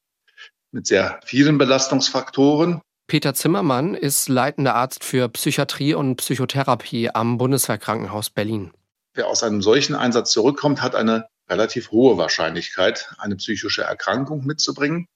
mit 0.72 0.86
sehr 0.86 1.20
vielen 1.26 1.58
Belastungsfaktoren. 1.58 2.82
Peter 3.08 3.34
Zimmermann 3.34 3.96
ist 3.96 4.30
leitender 4.30 4.76
Arzt 4.76 5.04
für 5.04 5.28
Psychiatrie 5.30 5.96
und 5.96 6.18
Psychotherapie 6.18 7.10
am 7.10 7.40
Bundeswehrkrankenhaus 7.40 8.30
Berlin. 8.30 8.72
Wer 9.16 9.28
aus 9.28 9.42
einem 9.42 9.64
solchen 9.64 9.96
Einsatz 9.96 10.32
zurückkommt, 10.32 10.84
hat 10.84 10.94
eine 10.94 11.28
relativ 11.50 11.90
hohe 11.90 12.18
Wahrscheinlichkeit, 12.18 13.10
eine 13.18 13.38
psychische 13.38 13.84
Erkrankung 13.84 14.46
mitzubringen. 14.46 15.08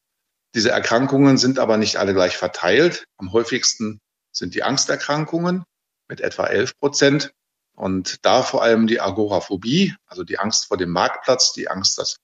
Diese 0.55 0.71
Erkrankungen 0.71 1.37
sind 1.37 1.59
aber 1.59 1.77
nicht 1.77 1.97
alle 1.97 2.15
gleich 2.15 2.37
verteilt. 2.37 3.03
Am 3.17 3.33
häufigsten 3.33 3.99
sind 4.31 4.55
die 4.55 4.63
Angsterkrankungen 4.63 5.63
mit 6.07 6.21
etwa 6.21 6.45
11 6.45 6.77
Prozent. 6.77 7.31
Und 7.75 8.25
da 8.25 8.43
vor 8.43 8.61
allem 8.61 8.87
die 8.87 8.99
Agoraphobie, 8.99 9.95
also 10.05 10.23
die 10.23 10.37
Angst 10.37 10.65
vor 10.65 10.77
dem 10.77 10.89
Marktplatz, 10.89 11.53
die 11.53 11.69
Angst, 11.69 11.97
das 11.97 12.17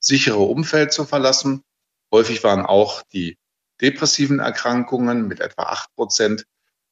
sichere 0.00 0.38
Umfeld 0.38 0.92
zu 0.92 1.04
verlassen. 1.04 1.62
Häufig 2.10 2.42
waren 2.44 2.64
auch 2.64 3.02
die 3.12 3.36
depressiven 3.80 4.38
Erkrankungen 4.38 5.26
mit 5.26 5.40
etwa 5.40 5.64
8 5.64 5.94
Prozent 5.94 6.44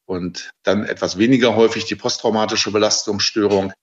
und 0.05 0.51
dann 0.63 0.85
etwas 0.85 1.17
weniger 1.17 1.55
häufig 1.55 1.85
die 1.85 1.95
posttraumatische 1.95 2.71
Belastungsstörung, 2.71 3.73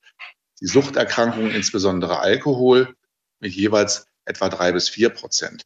die 0.60 0.66
Suchterkrankungen, 0.66 1.50
insbesondere 1.50 2.20
Alkohol, 2.20 2.94
mit 3.40 3.52
jeweils 3.52 4.06
etwa 4.26 4.48
drei 4.48 4.72
bis 4.72 4.88
vier 4.88 5.10
Prozent. 5.10 5.64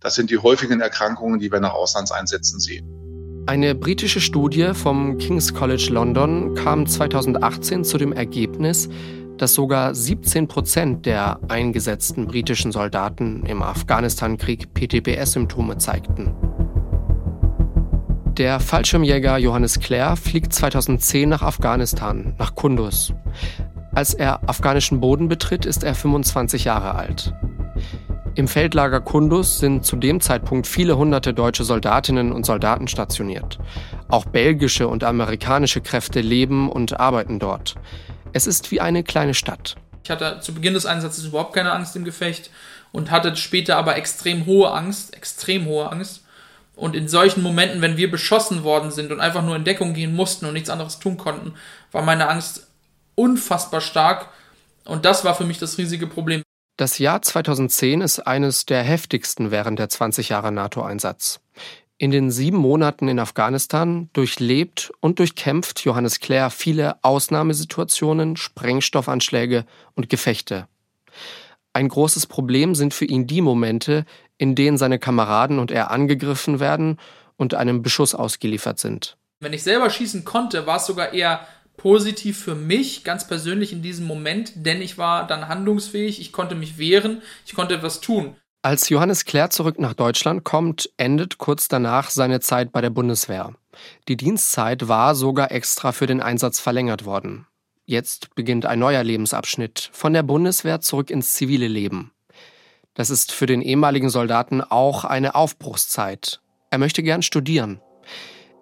Das 0.00 0.14
sind 0.14 0.30
die 0.30 0.38
häufigen 0.38 0.80
Erkrankungen, 0.80 1.40
die 1.40 1.50
wir 1.50 1.60
nach 1.60 1.74
Auslandseinsätzen 1.74 2.60
sehen. 2.60 3.05
Eine 3.48 3.76
britische 3.76 4.20
Studie 4.20 4.72
vom 4.74 5.18
King's 5.18 5.54
College 5.54 5.90
London 5.92 6.56
kam 6.56 6.84
2018 6.84 7.84
zu 7.84 7.96
dem 7.96 8.12
Ergebnis, 8.12 8.88
dass 9.38 9.54
sogar 9.54 9.94
17 9.94 10.48
Prozent 10.48 11.06
der 11.06 11.38
eingesetzten 11.46 12.26
britischen 12.26 12.72
Soldaten 12.72 13.46
im 13.46 13.62
Afghanistan-Krieg 13.62 14.74
PTBS-Symptome 14.74 15.78
zeigten. 15.78 16.34
Der 18.36 18.58
Fallschirmjäger 18.58 19.38
Johannes 19.38 19.78
Clare 19.78 20.16
fliegt 20.16 20.52
2010 20.52 21.28
nach 21.28 21.42
Afghanistan, 21.42 22.34
nach 22.38 22.56
Kunduz. 22.56 23.14
Als 23.94 24.12
er 24.12 24.48
afghanischen 24.48 24.98
Boden 24.98 25.28
betritt, 25.28 25.66
ist 25.66 25.84
er 25.84 25.94
25 25.94 26.64
Jahre 26.64 26.96
alt. 26.96 27.32
Im 28.36 28.48
Feldlager 28.48 29.00
Kunduz 29.00 29.60
sind 29.60 29.86
zu 29.86 29.96
dem 29.96 30.20
Zeitpunkt 30.20 30.66
viele 30.66 30.98
hunderte 30.98 31.32
deutsche 31.32 31.64
Soldatinnen 31.64 32.32
und 32.32 32.44
Soldaten 32.44 32.86
stationiert. 32.86 33.58
Auch 34.08 34.26
belgische 34.26 34.88
und 34.88 35.04
amerikanische 35.04 35.80
Kräfte 35.80 36.20
leben 36.20 36.70
und 36.70 37.00
arbeiten 37.00 37.38
dort. 37.38 37.76
Es 38.34 38.46
ist 38.46 38.70
wie 38.70 38.82
eine 38.82 39.04
kleine 39.04 39.32
Stadt. 39.32 39.76
Ich 40.04 40.10
hatte 40.10 40.40
zu 40.40 40.52
Beginn 40.52 40.74
des 40.74 40.84
Einsatzes 40.84 41.24
überhaupt 41.24 41.54
keine 41.54 41.72
Angst 41.72 41.96
im 41.96 42.04
Gefecht 42.04 42.50
und 42.92 43.10
hatte 43.10 43.34
später 43.36 43.78
aber 43.78 43.96
extrem 43.96 44.44
hohe 44.44 44.70
Angst, 44.70 45.16
extrem 45.16 45.64
hohe 45.64 45.90
Angst. 45.90 46.22
Und 46.74 46.94
in 46.94 47.08
solchen 47.08 47.42
Momenten, 47.42 47.80
wenn 47.80 47.96
wir 47.96 48.10
beschossen 48.10 48.64
worden 48.64 48.90
sind 48.90 49.12
und 49.12 49.20
einfach 49.20 49.42
nur 49.42 49.56
in 49.56 49.64
Deckung 49.64 49.94
gehen 49.94 50.14
mussten 50.14 50.44
und 50.44 50.52
nichts 50.52 50.68
anderes 50.68 50.98
tun 50.98 51.16
konnten, 51.16 51.54
war 51.90 52.02
meine 52.02 52.28
Angst 52.28 52.66
unfassbar 53.14 53.80
stark. 53.80 54.28
Und 54.84 55.06
das 55.06 55.24
war 55.24 55.34
für 55.34 55.44
mich 55.44 55.58
das 55.58 55.78
riesige 55.78 56.06
Problem. 56.06 56.42
Das 56.76 56.98
Jahr 56.98 57.22
2010 57.22 58.02
ist 58.02 58.20
eines 58.20 58.66
der 58.66 58.82
heftigsten 58.82 59.50
während 59.50 59.78
der 59.78 59.88
20 59.88 60.28
Jahre 60.28 60.52
NATO-Einsatz. 60.52 61.40
In 61.96 62.10
den 62.10 62.30
sieben 62.30 62.58
Monaten 62.58 63.08
in 63.08 63.18
Afghanistan 63.18 64.10
durchlebt 64.12 64.92
und 65.00 65.18
durchkämpft 65.18 65.80
Johannes 65.80 66.20
Clare 66.20 66.50
viele 66.50 67.02
Ausnahmesituationen, 67.02 68.36
Sprengstoffanschläge 68.36 69.64
und 69.94 70.10
Gefechte. 70.10 70.68
Ein 71.72 71.88
großes 71.88 72.26
Problem 72.26 72.74
sind 72.74 72.92
für 72.92 73.06
ihn 73.06 73.26
die 73.26 73.40
Momente, 73.40 74.04
in 74.36 74.54
denen 74.54 74.76
seine 74.76 74.98
Kameraden 74.98 75.58
und 75.58 75.70
er 75.70 75.90
angegriffen 75.90 76.60
werden 76.60 76.98
und 77.38 77.54
einem 77.54 77.80
Beschuss 77.80 78.14
ausgeliefert 78.14 78.78
sind. 78.78 79.16
Wenn 79.40 79.54
ich 79.54 79.62
selber 79.62 79.88
schießen 79.88 80.26
konnte, 80.26 80.66
war 80.66 80.76
es 80.76 80.86
sogar 80.86 81.14
eher 81.14 81.46
positiv 81.76 82.38
für 82.38 82.54
mich, 82.54 83.04
ganz 83.04 83.26
persönlich 83.26 83.72
in 83.72 83.82
diesem 83.82 84.06
Moment, 84.06 84.52
denn 84.54 84.82
ich 84.82 84.98
war 84.98 85.26
dann 85.26 85.48
handlungsfähig, 85.48 86.20
ich 86.20 86.32
konnte 86.32 86.54
mich 86.54 86.78
wehren, 86.78 87.22
ich 87.44 87.54
konnte 87.54 87.74
etwas 87.74 88.00
tun. 88.00 88.36
Als 88.62 88.88
Johannes 88.88 89.24
Clare 89.24 89.50
zurück 89.50 89.78
nach 89.78 89.94
Deutschland 89.94 90.42
kommt, 90.42 90.90
endet 90.96 91.38
kurz 91.38 91.68
danach 91.68 92.10
seine 92.10 92.40
Zeit 92.40 92.72
bei 92.72 92.80
der 92.80 92.90
Bundeswehr. 92.90 93.54
Die 94.08 94.16
Dienstzeit 94.16 94.88
war 94.88 95.14
sogar 95.14 95.52
extra 95.52 95.92
für 95.92 96.06
den 96.06 96.20
Einsatz 96.20 96.58
verlängert 96.58 97.04
worden. 97.04 97.46
Jetzt 97.84 98.34
beginnt 98.34 98.66
ein 98.66 98.80
neuer 98.80 99.04
Lebensabschnitt, 99.04 99.90
von 99.92 100.12
der 100.12 100.24
Bundeswehr 100.24 100.80
zurück 100.80 101.10
ins 101.10 101.34
zivile 101.34 101.68
Leben. 101.68 102.10
Das 102.94 103.10
ist 103.10 103.30
für 103.30 103.46
den 103.46 103.62
ehemaligen 103.62 104.10
Soldaten 104.10 104.62
auch 104.62 105.04
eine 105.04 105.36
Aufbruchszeit. 105.36 106.40
Er 106.70 106.78
möchte 106.78 107.04
gern 107.04 107.22
studieren. 107.22 107.80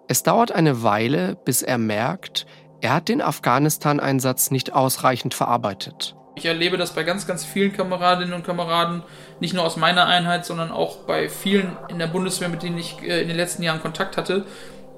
Es 0.07 0.21
dauert 0.21 0.51
eine 0.51 0.83
Weile, 0.83 1.35
bis 1.45 1.63
er 1.63 1.79
merkt, 1.79 2.45
er 2.81 2.93
hat 2.93 3.09
den 3.09 3.21
Afghanistan-Einsatz 3.21 4.51
nicht 4.51 4.73
ausreichend 4.73 5.33
verarbeitet. 5.33 6.15
Ich 6.35 6.45
erlebe 6.45 6.77
das 6.77 6.93
bei 6.93 7.03
ganz, 7.03 7.27
ganz 7.27 7.45
vielen 7.45 7.71
Kameradinnen 7.71 8.33
und 8.33 8.45
Kameraden, 8.45 9.03
nicht 9.39 9.53
nur 9.53 9.63
aus 9.63 9.77
meiner 9.77 10.05
Einheit, 10.05 10.45
sondern 10.45 10.69
auch 10.69 10.97
bei 10.97 11.29
vielen 11.29 11.77
in 11.87 11.97
der 11.97 12.07
Bundeswehr, 12.07 12.49
mit 12.49 12.61
denen 12.61 12.77
ich 12.77 13.01
äh, 13.01 13.21
in 13.21 13.29
den 13.29 13.37
letzten 13.37 13.63
Jahren 13.63 13.81
Kontakt 13.81 14.17
hatte, 14.17 14.45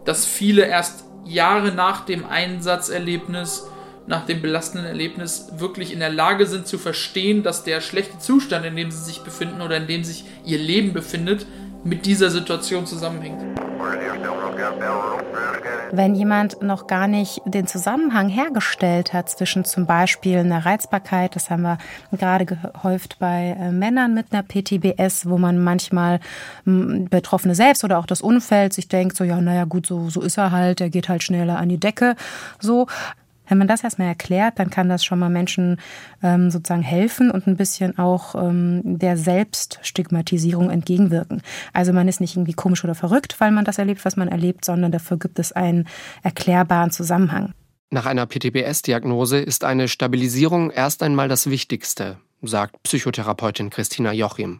dass 0.03 0.25
viele 0.25 0.65
erst 0.65 1.05
Jahre 1.25 1.71
nach 1.71 2.05
dem 2.05 2.25
Einsatzerlebnis, 2.25 3.67
nach 4.07 4.25
dem 4.25 4.41
belastenden 4.41 4.87
Erlebnis 4.87 5.49
wirklich 5.57 5.93
in 5.93 5.99
der 5.99 6.09
Lage 6.09 6.47
sind 6.47 6.65
zu 6.65 6.77
verstehen, 6.77 7.43
dass 7.43 7.63
der 7.63 7.81
schlechte 7.81 8.17
Zustand, 8.17 8.65
in 8.65 8.75
dem 8.75 8.89
sie 8.89 9.03
sich 9.03 9.21
befinden 9.21 9.61
oder 9.61 9.77
in 9.77 9.87
dem 9.87 10.03
sich 10.03 10.23
ihr 10.43 10.57
Leben 10.57 10.93
befindet, 10.93 11.45
mit 11.83 12.05
dieser 12.05 12.29
Situation 12.29 12.85
zusammenhängt. 12.85 13.43
Wenn 15.91 16.15
jemand 16.15 16.61
noch 16.61 16.87
gar 16.87 17.07
nicht 17.07 17.41
den 17.45 17.67
Zusammenhang 17.67 18.27
hergestellt 18.27 19.13
hat 19.13 19.29
zwischen 19.29 19.63
zum 19.63 19.85
Beispiel 19.85 20.39
einer 20.39 20.65
Reizbarkeit, 20.65 21.35
das 21.35 21.49
haben 21.49 21.61
wir 21.61 21.77
gerade 22.11 22.45
gehäuft 22.45 23.17
bei 23.19 23.55
äh, 23.57 23.71
Männern 23.71 24.13
mit 24.13 24.27
einer 24.31 24.43
PTBS, 24.43 25.29
wo 25.29 25.37
man 25.37 25.63
manchmal 25.63 26.19
Betroffene 26.65 27.55
selbst 27.55 27.83
oder 27.83 27.99
auch 27.99 28.05
das 28.05 28.21
Umfeld 28.21 28.73
sich 28.73 28.89
denkt, 28.89 29.15
so 29.15 29.23
ja, 29.23 29.39
naja 29.39 29.65
gut, 29.65 29.85
so, 29.85 30.09
so 30.09 30.21
ist 30.21 30.37
er 30.37 30.51
halt, 30.51 30.81
er 30.81 30.89
geht 30.89 31.07
halt 31.07 31.23
schneller 31.23 31.57
an 31.57 31.69
die 31.69 31.79
Decke, 31.79 32.15
so. 32.59 32.87
Wenn 33.47 33.57
man 33.57 33.67
das 33.67 33.83
erstmal 33.83 34.07
erklärt, 34.07 34.59
dann 34.59 34.69
kann 34.69 34.89
das 34.89 35.03
schon 35.03 35.19
mal 35.19 35.29
Menschen 35.29 35.79
ähm, 36.21 36.51
sozusagen 36.51 36.81
helfen 36.81 37.31
und 37.31 37.47
ein 37.47 37.57
bisschen 37.57 37.97
auch 37.97 38.35
ähm, 38.35 38.81
der 38.83 39.17
Selbststigmatisierung 39.17 40.69
entgegenwirken. 40.69 41.41
Also 41.73 41.93
man 41.93 42.07
ist 42.07 42.21
nicht 42.21 42.35
irgendwie 42.35 42.53
komisch 42.53 42.83
oder 42.83 42.95
verrückt, 42.95 43.39
weil 43.39 43.51
man 43.51 43.65
das 43.65 43.77
erlebt, 43.77 44.05
was 44.05 44.17
man 44.17 44.27
erlebt, 44.27 44.65
sondern 44.65 44.91
dafür 44.91 45.17
gibt 45.17 45.39
es 45.39 45.51
einen 45.51 45.87
erklärbaren 46.23 46.91
Zusammenhang. 46.91 47.53
Nach 47.89 48.05
einer 48.05 48.25
PTBS-Diagnose 48.25 49.39
ist 49.39 49.63
eine 49.63 49.87
Stabilisierung 49.87 50.71
erst 50.71 51.01
einmal 51.03 51.29
das 51.29 51.49
Wichtigste, 51.49 52.17
sagt 52.41 52.83
Psychotherapeutin 52.83 53.69
Christina 53.69 54.11
Jochim. 54.11 54.59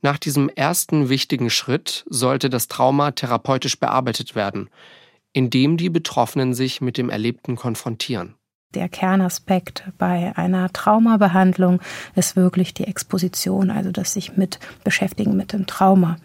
Nach 0.00 0.16
diesem 0.16 0.48
ersten 0.48 1.10
wichtigen 1.10 1.50
Schritt 1.50 2.06
sollte 2.08 2.48
das 2.48 2.68
Trauma 2.68 3.10
therapeutisch 3.10 3.78
bearbeitet 3.78 4.34
werden 4.34 4.70
indem 5.32 5.76
die 5.76 5.90
Betroffenen 5.90 6.54
sich 6.54 6.80
mit 6.80 6.98
dem 6.98 7.10
Erlebten 7.10 7.56
konfrontieren. 7.56 8.34
Der 8.74 8.88
Kernaspekt 8.88 9.82
bei 9.98 10.32
einer 10.36 10.72
Traumabehandlung 10.72 11.80
ist 12.14 12.36
wirklich 12.36 12.72
die 12.72 12.86
Exposition, 12.86 13.68
also 13.68 13.90
das 13.90 14.12
sich 14.12 14.36
mit 14.36 14.60
beschäftigen 14.84 15.36
mit 15.36 15.52
dem 15.52 15.66
Trauma. 15.66 16.18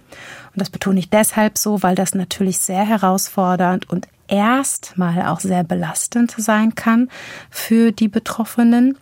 Und 0.53 0.61
das 0.61 0.69
betone 0.69 0.99
ich 0.99 1.09
deshalb 1.09 1.57
so, 1.57 1.81
weil 1.81 1.95
das 1.95 2.13
natürlich 2.13 2.59
sehr 2.59 2.85
herausfordernd 2.85 3.89
und 3.89 4.07
erstmal 4.27 5.23
auch 5.23 5.39
sehr 5.39 5.63
belastend 5.63 6.35
sein 6.37 6.75
kann 6.75 7.09
für 7.49 7.91
die 7.91 8.07
Betroffenen. 8.07 8.95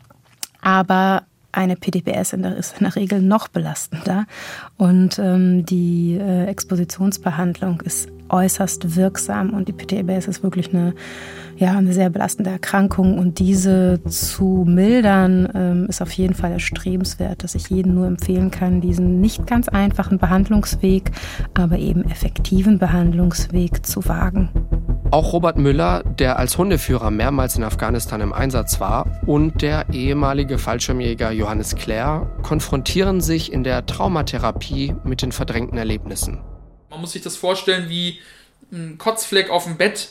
Aber 0.62 1.24
eine 1.51 1.75
PDBS 1.75 2.33
ist 2.33 2.77
in 2.77 2.83
der 2.83 2.95
Regel 2.95 3.22
noch 3.22 3.50
belastender. 3.50 4.25
Und 4.77 5.19
ähm, 5.19 5.65
die 5.65 6.17
äh, 6.19 6.45
Expositionsbehandlung 6.45 7.81
ist 7.81 8.10
äußerst 8.34 8.96
wirksam 8.96 9.52
und 9.52 9.68
die 9.68 9.74
PTBS 9.74 10.28
ist 10.28 10.44
wirklich 10.44 10.74
eine, 10.74 10.96
ja, 11.56 11.72
eine 11.78 11.94
sehr 11.94 12.10
belastende 12.10 12.50
Erkrankung. 12.50 13.20
Und 13.20 13.40
diese 13.40 14.02
zu 14.06 14.66
mildern 14.68 15.48
ähm, 15.54 15.86
ist 15.88 16.02
auf 16.02 16.12
jeden 16.12 16.34
Fall 16.34 16.52
erstrebenswert, 16.52 17.44
dass 17.44 17.56
ich 17.56 17.70
jedem 17.70 17.94
nur 17.94 18.08
empfehlen 18.08 18.50
kann, 18.50 18.82
diesen 18.82 19.22
nicht 19.22 19.46
ganz 19.46 19.70
einfachen 19.70 20.18
Behandlungsweg, 20.18 21.12
aber 21.54 21.78
eben 21.78 22.04
effektiven 22.10 22.80
Behandlungsweg 22.80 23.86
zu 23.86 24.06
wagen. 24.08 24.50
Auch 25.12 25.32
Robert 25.32 25.60
Müller, 25.60 26.02
der 26.04 26.40
als 26.40 26.58
Hundeführer 26.58 27.12
mehrmals 27.12 27.56
in 27.56 27.63
Afghanistan 27.63 28.20
im 28.20 28.34
Einsatz 28.34 28.80
war, 28.80 29.06
und 29.28 29.62
der 29.62 29.86
ehemalige 29.94 30.58
Fallschirmjäger 30.58 31.32
Johannes 31.32 31.75
Clare 31.75 32.32
konfrontieren 32.42 33.22
sich 33.22 33.54
in 33.54 33.63
der 33.63 33.86
Traumatherapie 33.86 34.96
mit 35.04 35.22
den 35.22 35.32
verdrängten 35.32 35.78
Erlebnissen. 35.78 36.40
Man 36.94 37.02
muss 37.02 37.14
sich 37.14 37.24
das 37.24 37.36
vorstellen 37.36 37.90
wie 37.90 38.22
ein 38.72 38.98
Kotzfleck 38.98 39.50
auf 39.50 39.64
dem 39.66 39.78
Bett, 39.78 40.10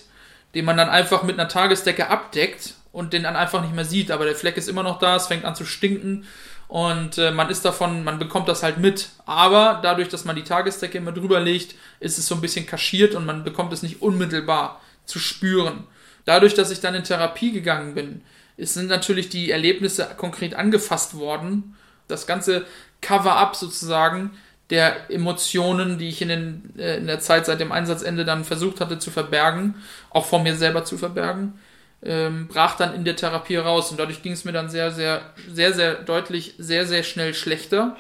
den 0.55 0.65
man 0.65 0.77
dann 0.77 0.89
einfach 0.89 1.23
mit 1.23 1.39
einer 1.39 1.49
Tagesdecke 1.49 2.09
abdeckt 2.09 2.75
und 2.91 3.13
den 3.13 3.23
dann 3.23 3.37
einfach 3.37 3.63
nicht 3.63 3.75
mehr 3.75 3.85
sieht. 3.85 4.11
Aber 4.11 4.25
der 4.25 4.35
Fleck 4.35 4.57
ist 4.57 4.69
immer 4.69 4.83
noch 4.83 4.99
da, 4.99 5.17
es 5.17 5.29
fängt 5.29 5.45
an 5.45 5.55
zu 5.55 5.65
stinken 5.65 6.27
und 6.67 7.19
äh, 7.19 7.31
man 7.31 7.51
ist 7.51 7.65
davon, 7.65 8.03
man 8.03 8.19
bekommt 8.19 8.49
das 8.49 8.63
halt 8.63 8.79
mit. 8.79 9.11
Aber 9.27 9.81
dadurch, 9.83 10.09
dass 10.09 10.25
man 10.25 10.37
die 10.37 10.43
Tagesdecke 10.43 10.99
immer 10.99 11.13
drüber 11.13 11.39
legt, 11.39 11.77
ist 12.01 12.19
es 12.19 12.27
so 12.27 12.35
ein 12.35 12.41
bisschen 12.41 12.67
kaschiert 12.67 13.15
und 13.15 13.27
man 13.27 13.45
bekommt 13.45 13.73
es 13.73 13.83
nicht 13.83 14.03
unmittelbar 14.03 14.81
zu 15.07 15.19
spüren. 15.19 15.87
Dadurch, 16.25 16.55
dass 16.55 16.71
ich 16.71 16.81
dann 16.81 16.95
in 16.95 17.05
Therapie 17.05 17.53
gegangen 17.53 17.95
bin, 17.95 18.23
sind 18.59 18.89
natürlich 18.89 19.29
die 19.29 19.51
Erlebnisse 19.51 20.09
konkret 20.17 20.55
angefasst 20.55 21.15
worden. 21.17 21.77
Das 22.09 22.27
ganze 22.27 22.67
Cover-up 23.01 23.55
sozusagen 23.55 24.31
der 24.73 25.11
Emotionen, 25.11 25.99
die 25.99 26.09
ich 26.09 26.23
in, 26.23 26.29
den, 26.29 26.73
äh, 26.79 26.97
in 26.97 27.07
der 27.07 27.21
Zeit 27.21 27.45
seit 27.45 27.61
dem 27.61 27.71
Einsatzende 27.71 28.25
dann 28.25 28.43
versucht 28.43 28.81
hatte 28.81 28.99
zu 28.99 29.11
verbergen, 29.11 29.75
auch 30.09 30.25
vor 30.25 30.43
mir 30.43 30.57
selber 30.57 30.85
zu 30.87 30.97
verbergen, 30.97 31.61
ähm, 32.03 32.49
brach 32.49 32.77
dann 32.77 32.95
in 32.95 33.05
der 33.05 33.15
Therapie 33.15 33.57
raus. 33.57 33.91
Und 33.91 34.01
dadurch 34.01 34.23
ging 34.23 34.33
es 34.33 34.47
mir 34.47 34.53
dann 34.53 34.71
sehr, 34.71 34.91
sehr, 34.91 35.21
sehr, 35.53 35.75
sehr 35.75 35.97
deutlich, 35.97 36.55
sehr, 36.57 36.87
sehr 36.87 37.03
schnell 37.03 37.35
schlechter. 37.35 37.97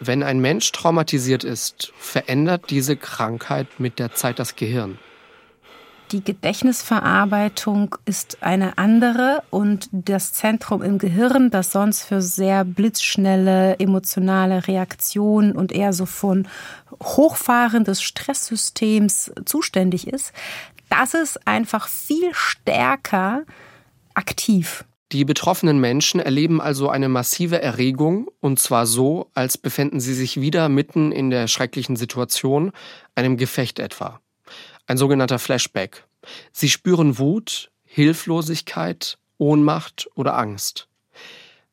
Wenn 0.00 0.24
ein 0.24 0.40
Mensch 0.40 0.72
traumatisiert 0.72 1.44
ist, 1.44 1.92
verändert 1.96 2.68
diese 2.70 2.96
Krankheit 2.96 3.78
mit 3.78 4.00
der 4.00 4.12
Zeit 4.12 4.40
das 4.40 4.56
Gehirn. 4.56 4.98
Die 6.12 6.22
Gedächtnisverarbeitung 6.22 7.96
ist 8.04 8.38
eine 8.40 8.78
andere 8.78 9.42
und 9.50 9.88
das 9.90 10.32
Zentrum 10.32 10.80
im 10.82 10.98
Gehirn, 10.98 11.50
das 11.50 11.72
sonst 11.72 12.04
für 12.04 12.22
sehr 12.22 12.64
blitzschnelle 12.64 13.80
emotionale 13.80 14.68
Reaktionen 14.68 15.52
und 15.56 15.72
eher 15.72 15.92
so 15.92 16.06
von 16.06 16.46
Hochfahren 17.02 17.82
des 17.82 18.02
Stresssystems 18.02 19.32
zuständig 19.46 20.06
ist, 20.06 20.32
das 20.90 21.14
ist 21.14 21.44
einfach 21.44 21.88
viel 21.88 22.32
stärker 22.32 23.42
aktiv. 24.14 24.84
Die 25.10 25.24
betroffenen 25.24 25.80
Menschen 25.80 26.20
erleben 26.20 26.60
also 26.60 26.88
eine 26.88 27.08
massive 27.08 27.60
Erregung, 27.60 28.28
und 28.40 28.60
zwar 28.60 28.86
so, 28.86 29.30
als 29.34 29.58
befänden 29.58 29.98
sie 29.98 30.14
sich 30.14 30.40
wieder 30.40 30.68
mitten 30.68 31.10
in 31.10 31.30
der 31.30 31.48
schrecklichen 31.48 31.96
Situation, 31.96 32.70
einem 33.16 33.36
Gefecht 33.36 33.80
etwa 33.80 34.20
ein 34.86 34.96
sogenannter 34.96 35.38
Flashback. 35.38 36.04
Sie 36.52 36.68
spüren 36.68 37.18
Wut, 37.18 37.70
Hilflosigkeit, 37.84 39.18
Ohnmacht 39.38 40.08
oder 40.14 40.36
Angst. 40.36 40.88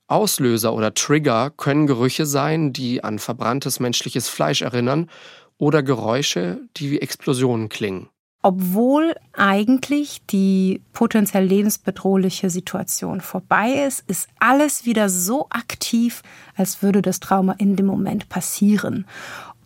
Auslöser 0.08 0.74
oder 0.74 0.94
Trigger 0.94 1.52
können 1.56 1.88
Gerüche 1.88 2.26
sein, 2.26 2.74
die 2.74 3.04
an 3.04 3.20
verbranntes 3.20 3.80
menschliches 3.80 4.30
Fleisch 4.30 4.62
erinnern, 4.62 5.10
oder 5.58 5.82
Geräusche, 5.82 6.60
die 6.78 6.92
wie 6.92 7.00
Explosionen 7.00 7.70
klingen. 7.70 8.10
Obwohl 8.42 9.16
eigentlich 9.32 10.22
die 10.26 10.82
potenziell 10.92 11.46
lebensbedrohliche 11.46 12.50
Situation 12.50 13.22
vorbei 13.22 13.86
ist, 13.88 14.04
ist 14.08 14.28
alles 14.40 14.86
wieder 14.86 15.08
so 15.08 15.48
aktiv, 15.50 16.22
als 16.56 16.84
würde 16.84 17.02
das 17.02 17.22
Trauma 17.22 17.54
in 17.54 17.78
dem 17.78 17.86
Moment 17.86 18.28
passieren. 18.28 19.06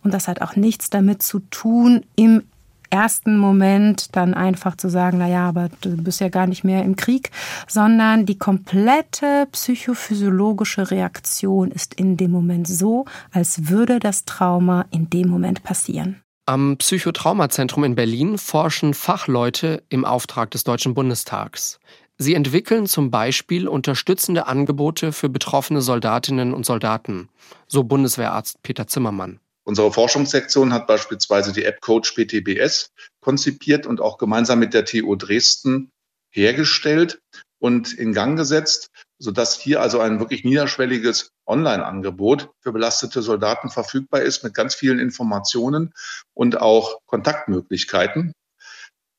Und 0.04 0.14
das 0.14 0.28
hat 0.28 0.40
auch 0.42 0.54
nichts 0.54 0.90
damit 0.90 1.22
zu 1.22 1.40
tun, 1.40 2.06
im 2.14 2.44
ersten 2.90 3.36
Moment 3.36 4.16
dann 4.16 4.34
einfach 4.34 4.76
zu 4.76 4.88
sagen, 4.88 5.18
na 5.18 5.28
ja, 5.28 5.48
aber 5.48 5.68
du 5.80 5.96
bist 5.96 6.20
ja 6.20 6.28
gar 6.28 6.46
nicht 6.46 6.64
mehr 6.64 6.84
im 6.84 6.96
Krieg, 6.96 7.30
sondern 7.66 8.26
die 8.26 8.38
komplette 8.38 9.46
psychophysiologische 9.52 10.90
Reaktion 10.90 11.70
ist 11.70 11.94
in 11.94 12.16
dem 12.16 12.30
Moment 12.30 12.66
so, 12.66 13.04
als 13.32 13.68
würde 13.68 13.98
das 13.98 14.24
Trauma 14.24 14.86
in 14.90 15.10
dem 15.10 15.28
Moment 15.28 15.62
passieren. 15.62 16.22
Am 16.46 16.78
Psychotraumazentrum 16.78 17.84
in 17.84 17.94
Berlin 17.94 18.38
forschen 18.38 18.94
Fachleute 18.94 19.82
im 19.90 20.06
Auftrag 20.06 20.50
des 20.50 20.64
Deutschen 20.64 20.94
Bundestags. 20.94 21.78
Sie 22.16 22.34
entwickeln 22.34 22.86
zum 22.86 23.10
Beispiel 23.10 23.68
unterstützende 23.68 24.46
Angebote 24.46 25.12
für 25.12 25.28
betroffene 25.28 25.82
Soldatinnen 25.82 26.54
und 26.54 26.66
Soldaten, 26.66 27.28
so 27.66 27.84
Bundeswehrarzt 27.84 28.62
Peter 28.62 28.86
Zimmermann. 28.86 29.40
Unsere 29.68 29.92
Forschungssektion 29.92 30.72
hat 30.72 30.86
beispielsweise 30.86 31.52
die 31.52 31.64
App 31.64 31.82
Coach 31.82 32.14
PTBS 32.14 32.90
konzipiert 33.20 33.84
und 33.84 34.00
auch 34.00 34.16
gemeinsam 34.16 34.60
mit 34.60 34.72
der 34.72 34.86
TU 34.86 35.14
Dresden 35.14 35.90
hergestellt 36.30 37.20
und 37.58 37.92
in 37.92 38.14
Gang 38.14 38.38
gesetzt, 38.38 38.88
sodass 39.18 39.60
hier 39.60 39.82
also 39.82 40.00
ein 40.00 40.20
wirklich 40.20 40.42
niederschwelliges 40.42 41.32
Online-Angebot 41.46 42.48
für 42.62 42.72
belastete 42.72 43.20
Soldaten 43.20 43.68
verfügbar 43.68 44.22
ist 44.22 44.42
mit 44.42 44.54
ganz 44.54 44.74
vielen 44.74 44.98
Informationen 44.98 45.92
und 46.32 46.62
auch 46.62 47.00
Kontaktmöglichkeiten. 47.04 48.32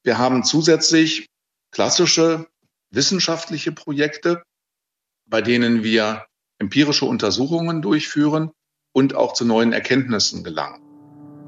Wir 0.02 0.18
haben 0.18 0.44
zusätzlich 0.44 1.28
klassische 1.72 2.48
wissenschaftliche 2.90 3.72
Projekte, 3.72 4.42
bei 5.28 5.44
denen 5.44 5.84
wir 5.84 6.26
empirische 6.58 7.06
Untersuchungen 7.06 7.84
durchführen 7.84 8.52
und 8.94 9.16
auch 9.16 9.34
zu 9.34 9.46
neuen 9.46 9.74
Erkenntnissen 9.74 10.44
gelangen. 10.44 10.82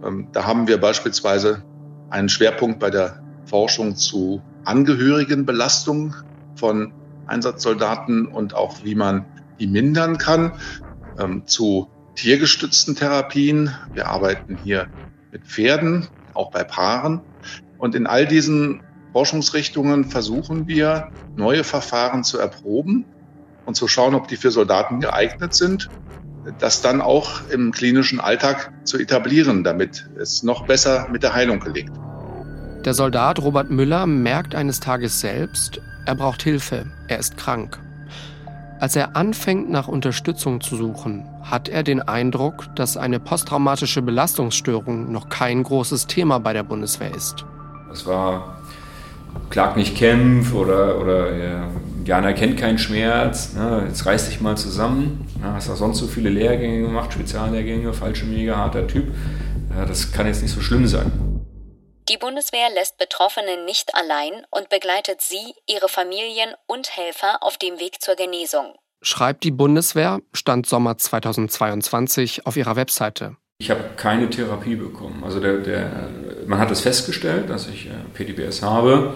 Ähm, 0.04 0.30
da 0.32 0.46
haben 0.46 0.68
wir 0.68 0.80
beispielsweise 0.80 1.64
einen 2.10 2.30
Schwerpunkt 2.30 2.80
bei 2.80 2.90
der 2.90 3.24
Forschung 3.46 3.96
zu 3.96 4.42
Angehörigenbelastung 4.66 6.16
von 6.56 6.94
Einsatzsoldaten 7.28 8.28
und 8.28 8.54
auch 8.54 8.84
wie 8.84 8.96
man 8.96 9.26
die 9.60 9.68
mindern 9.68 10.18
kann, 10.18 10.54
ähm, 11.18 11.46
zu 11.46 11.90
tiergestützten 12.16 12.96
Therapien. 12.96 13.74
Wir 13.94 14.08
arbeiten 14.08 14.56
hier 14.56 14.90
mit 15.32 15.46
Pferden, 15.46 16.08
auch 16.34 16.52
bei 16.52 16.64
Paaren. 16.64 17.22
Und 17.78 17.96
in 17.96 18.06
all 18.06 18.28
diesen 18.28 18.82
Forschungsrichtungen 19.14 20.06
versuchen 20.06 20.68
wir, 20.68 21.10
neue 21.36 21.64
Verfahren 21.64 22.24
zu 22.24 22.38
erproben 22.38 23.06
und 23.66 23.76
zu 23.76 23.88
schauen, 23.88 24.16
ob 24.16 24.28
die 24.28 24.36
für 24.36 24.52
Soldaten 24.52 25.00
geeignet 25.00 25.54
sind 25.54 25.90
das 26.60 26.82
dann 26.82 27.02
auch 27.02 27.50
im 27.50 27.72
klinischen 27.72 28.20
Alltag 28.20 28.72
zu 28.84 29.00
etablieren, 29.00 29.64
damit 29.64 30.10
es 30.20 30.44
noch 30.44 30.66
besser 30.66 31.08
mit 31.12 31.24
der 31.24 31.34
Heilung 31.34 31.60
gelingt. 31.60 31.92
Der 32.86 32.94
Soldat 32.94 33.40
Robert 33.40 33.70
Müller 33.70 34.08
merkt 34.08 34.56
eines 34.56 34.80
Tages 34.80 35.20
selbst, 35.20 35.80
er 36.06 36.16
braucht 36.16 36.42
Hilfe, 36.42 36.88
er 37.08 37.20
ist 37.20 37.38
krank. 37.38 37.80
Als 38.80 38.96
er 38.96 39.16
anfängt, 39.16 39.70
nach 39.70 39.88
Unterstützung 39.88 40.60
zu 40.60 40.76
suchen, 40.76 41.24
hat 41.44 41.70
er 41.70 41.84
den 41.84 42.02
Eindruck, 42.02 42.76
dass 42.76 42.98
eine 42.98 43.20
posttraumatische 43.20 44.02
Belastungsstörung 44.02 45.12
noch 45.12 45.30
kein 45.30 45.62
großes 45.62 46.08
Thema 46.08 46.40
bei 46.40 46.54
der 46.54 46.64
Bundeswehr 46.64 47.14
ist. 47.14 47.46
Es 47.94 48.08
war 48.08 48.58
Klag 49.52 49.76
nicht 49.76 49.96
kämpf 49.96 50.54
oder, 50.54 51.00
oder 51.00 51.36
ja, 51.38 51.68
Jana 52.12 52.34
kennt 52.34 52.60
keinen 52.60 52.78
Schmerz, 52.78 53.54
ne, 53.54 53.86
jetzt 53.88 54.06
reiß 54.06 54.28
dich 54.28 54.42
mal 54.42 54.58
zusammen. 54.58 55.26
Ja, 55.42 55.54
hast 55.54 55.70
du 55.70 55.76
sonst 55.76 56.00
so 56.00 56.08
viele 56.08 56.30
Lehrgänge 56.30 56.82
gemacht, 56.82 57.14
Speziallehrgänge, 57.14 57.94
falsche 57.94 58.26
mega 58.26 58.58
harter 58.58 58.86
Typ. 58.86 59.16
Ja, 59.74 59.86
das 59.86 60.12
kann 60.12 60.28
jetzt 60.28 60.42
nicht 60.42 60.54
so 60.54 60.60
schlimm 60.60 60.88
sein. 60.88 61.10
Die 62.10 62.18
Bundeswehr 62.18 62.68
lässt 62.76 62.98
Betroffene 62.98 63.64
nicht 63.64 63.96
allein 63.96 64.46
und 64.50 64.68
begleitet 64.68 65.22
sie, 65.22 65.54
ihre 65.70 65.88
Familien 65.88 66.50
und 66.68 66.98
Helfer 66.98 67.38
auf 67.40 67.58
dem 67.58 67.80
Weg 67.80 68.02
zur 68.02 68.16
Genesung. 68.16 68.76
Schreibt 69.02 69.46
die 69.46 69.52
Bundeswehr, 69.52 70.20
Stand 70.34 70.68
Sommer 70.68 70.98
2022 70.98 72.46
auf 72.46 72.58
ihrer 72.58 72.76
Webseite. 72.76 73.38
Ich 73.62 73.72
habe 73.72 73.86
keine 73.96 74.30
Therapie 74.30 74.76
bekommen. 74.76 75.24
Also 75.24 75.40
der, 75.40 75.60
der, 75.60 76.10
man 76.46 76.60
hat 76.60 76.72
es 76.72 76.82
festgestellt, 76.82 77.50
dass 77.50 77.70
ich 77.70 77.88
äh, 77.88 77.92
PTBS 78.14 78.64
habe. 78.64 79.16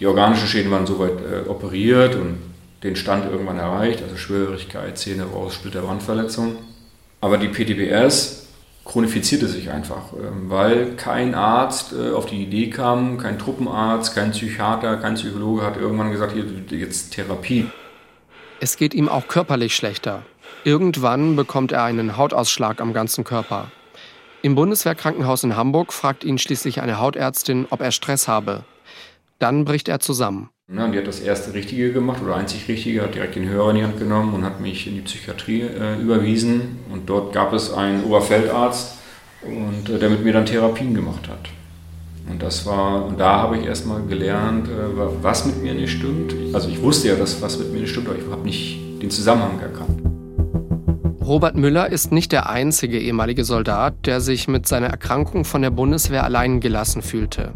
Die 0.00 0.06
organischen 0.06 0.48
Schäden 0.48 0.70
waren 0.70 0.86
soweit 0.86 1.12
äh, 1.20 1.48
operiert 1.48 2.16
und 2.16 2.38
den 2.82 2.96
Stand 2.96 3.30
irgendwann 3.30 3.58
erreicht, 3.58 4.02
also 4.02 4.16
Schwörigkeit, 4.16 4.96
Zähne 4.96 5.24
raus, 5.24 5.54
Splitterbrandverletzung. 5.54 6.56
Aber 7.20 7.36
die 7.36 7.48
PTBS 7.48 8.46
chronifizierte 8.86 9.46
sich 9.46 9.70
einfach, 9.70 10.14
ähm, 10.14 10.48
weil 10.48 10.96
kein 10.96 11.34
Arzt 11.34 11.92
äh, 11.92 12.12
auf 12.12 12.24
die 12.24 12.42
Idee 12.42 12.70
kam, 12.70 13.18
kein 13.18 13.38
Truppenarzt, 13.38 14.14
kein 14.14 14.30
Psychiater, 14.30 14.96
kein 14.96 15.14
Psychologe 15.14 15.62
hat 15.62 15.76
irgendwann 15.76 16.10
gesagt, 16.10 16.32
hier 16.32 16.46
jetzt 16.78 17.12
Therapie. 17.12 17.66
Es 18.58 18.78
geht 18.78 18.94
ihm 18.94 19.08
auch 19.10 19.28
körperlich 19.28 19.76
schlechter. 19.76 20.22
Irgendwann 20.64 21.36
bekommt 21.36 21.72
er 21.72 21.84
einen 21.84 22.16
Hautausschlag 22.16 22.80
am 22.80 22.94
ganzen 22.94 23.24
Körper. 23.24 23.70
Im 24.42 24.54
Bundeswehrkrankenhaus 24.54 25.44
in 25.44 25.56
Hamburg 25.56 25.92
fragt 25.92 26.24
ihn 26.24 26.38
schließlich 26.38 26.80
eine 26.80 26.98
Hautärztin, 26.98 27.66
ob 27.68 27.82
er 27.82 27.92
Stress 27.92 28.26
habe. 28.26 28.64
Dann 29.40 29.64
bricht 29.64 29.88
er 29.88 29.98
zusammen. 29.98 30.50
Ja, 30.72 30.86
die 30.86 30.98
hat 30.98 31.08
das 31.08 31.18
erste 31.18 31.52
Richtige 31.52 31.92
gemacht 31.92 32.22
oder 32.22 32.36
einzig 32.36 32.68
Richtige, 32.68 33.02
hat 33.02 33.16
direkt 33.16 33.34
den 33.34 33.48
Hörer 33.48 33.70
in 33.70 33.76
die 33.76 33.82
Hand 33.82 33.98
genommen 33.98 34.34
und 34.34 34.44
hat 34.44 34.60
mich 34.60 34.86
in 34.86 34.94
die 34.94 35.00
Psychiatrie 35.00 35.62
äh, 35.62 36.00
überwiesen. 36.00 36.78
Und 36.92 37.10
dort 37.10 37.32
gab 37.32 37.52
es 37.52 37.72
einen 37.72 38.04
Oberfeldarzt, 38.04 39.00
und, 39.42 39.88
äh, 39.88 39.98
der 39.98 40.10
mit 40.10 40.24
mir 40.24 40.32
dann 40.32 40.46
Therapien 40.46 40.94
gemacht 40.94 41.28
hat. 41.28 41.48
Und 42.28 42.42
das 42.42 42.66
war, 42.66 43.06
und 43.06 43.18
da 43.18 43.38
habe 43.42 43.58
ich 43.58 43.64
erstmal 43.64 44.02
gelernt, 44.02 44.68
äh, 44.68 44.72
was 45.22 45.46
mit 45.46 45.62
mir 45.62 45.74
nicht 45.74 45.92
stimmt. 45.92 46.34
Also 46.52 46.68
ich 46.68 46.80
wusste 46.80 47.08
ja, 47.08 47.16
dass 47.16 47.40
was 47.42 47.58
mit 47.58 47.72
mir 47.72 47.80
nicht 47.80 47.90
stimmt, 47.90 48.08
aber 48.08 48.18
ich 48.18 48.30
habe 48.30 48.42
nicht 48.42 49.02
den 49.02 49.10
Zusammenhang 49.10 49.58
erkannt. 49.60 50.09
Robert 51.30 51.54
Müller 51.54 51.88
ist 51.88 52.10
nicht 52.10 52.32
der 52.32 52.50
einzige 52.50 52.98
ehemalige 52.98 53.44
Soldat, 53.44 54.04
der 54.04 54.20
sich 54.20 54.48
mit 54.48 54.66
seiner 54.66 54.88
Erkrankung 54.88 55.44
von 55.44 55.62
der 55.62 55.70
Bundeswehr 55.70 56.24
allein 56.24 56.58
gelassen 56.58 57.02
fühlte. 57.02 57.52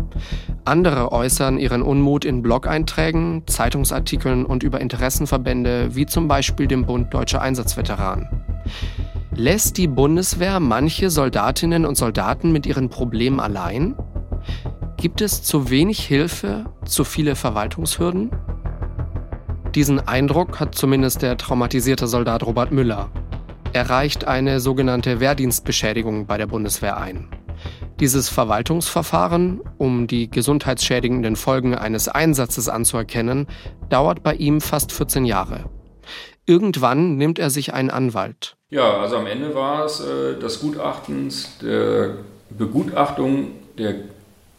Andere 0.64 1.10
äußern 1.10 1.58
ihren 1.58 1.82
Unmut 1.82 2.24
in 2.24 2.40
Blog-Einträgen, 2.40 3.42
Zeitungsartikeln 3.48 4.46
und 4.46 4.62
über 4.62 4.80
Interessenverbände 4.80 5.96
wie 5.96 6.06
zum 6.06 6.28
Beispiel 6.28 6.68
dem 6.68 6.86
Bund 6.86 7.12
Deutscher 7.12 7.42
Einsatzveteranen. 7.42 8.28
Lässt 9.34 9.76
die 9.76 9.88
Bundeswehr 9.88 10.60
manche 10.60 11.10
Soldatinnen 11.10 11.84
und 11.84 11.96
Soldaten 11.96 12.52
mit 12.52 12.66
ihren 12.66 12.90
Problemen 12.90 13.40
allein? 13.40 13.96
Gibt 14.98 15.20
es 15.20 15.42
zu 15.42 15.68
wenig 15.68 15.98
Hilfe, 15.98 16.66
zu 16.84 17.02
viele 17.02 17.34
Verwaltungshürden? 17.34 18.30
Diesen 19.74 19.98
Eindruck 19.98 20.60
hat 20.60 20.76
zumindest 20.76 21.22
der 21.22 21.36
traumatisierte 21.36 22.06
Soldat 22.06 22.44
Robert 22.44 22.70
Müller. 22.70 23.10
Er 23.74 23.90
reicht 23.90 24.28
eine 24.28 24.60
sogenannte 24.60 25.18
Wehrdienstbeschädigung 25.18 26.26
bei 26.26 26.38
der 26.38 26.46
Bundeswehr 26.46 26.96
ein. 26.96 27.26
Dieses 27.98 28.28
Verwaltungsverfahren, 28.28 29.62
um 29.78 30.06
die 30.06 30.30
gesundheitsschädigenden 30.30 31.34
Folgen 31.34 31.74
eines 31.74 32.06
Einsatzes 32.08 32.68
anzuerkennen, 32.68 33.48
dauert 33.88 34.22
bei 34.22 34.34
ihm 34.34 34.60
fast 34.60 34.92
14 34.92 35.24
Jahre. 35.24 35.64
Irgendwann 36.46 37.16
nimmt 37.16 37.40
er 37.40 37.50
sich 37.50 37.74
einen 37.74 37.90
Anwalt. 37.90 38.56
Ja, 38.70 38.98
also 38.98 39.16
am 39.16 39.26
Ende 39.26 39.56
war 39.56 39.84
es 39.86 39.98
äh, 39.98 40.38
das 40.38 40.60
Gutachtens 40.60 41.58
der 41.60 42.18
Begutachtung 42.50 43.48
der 43.76 43.96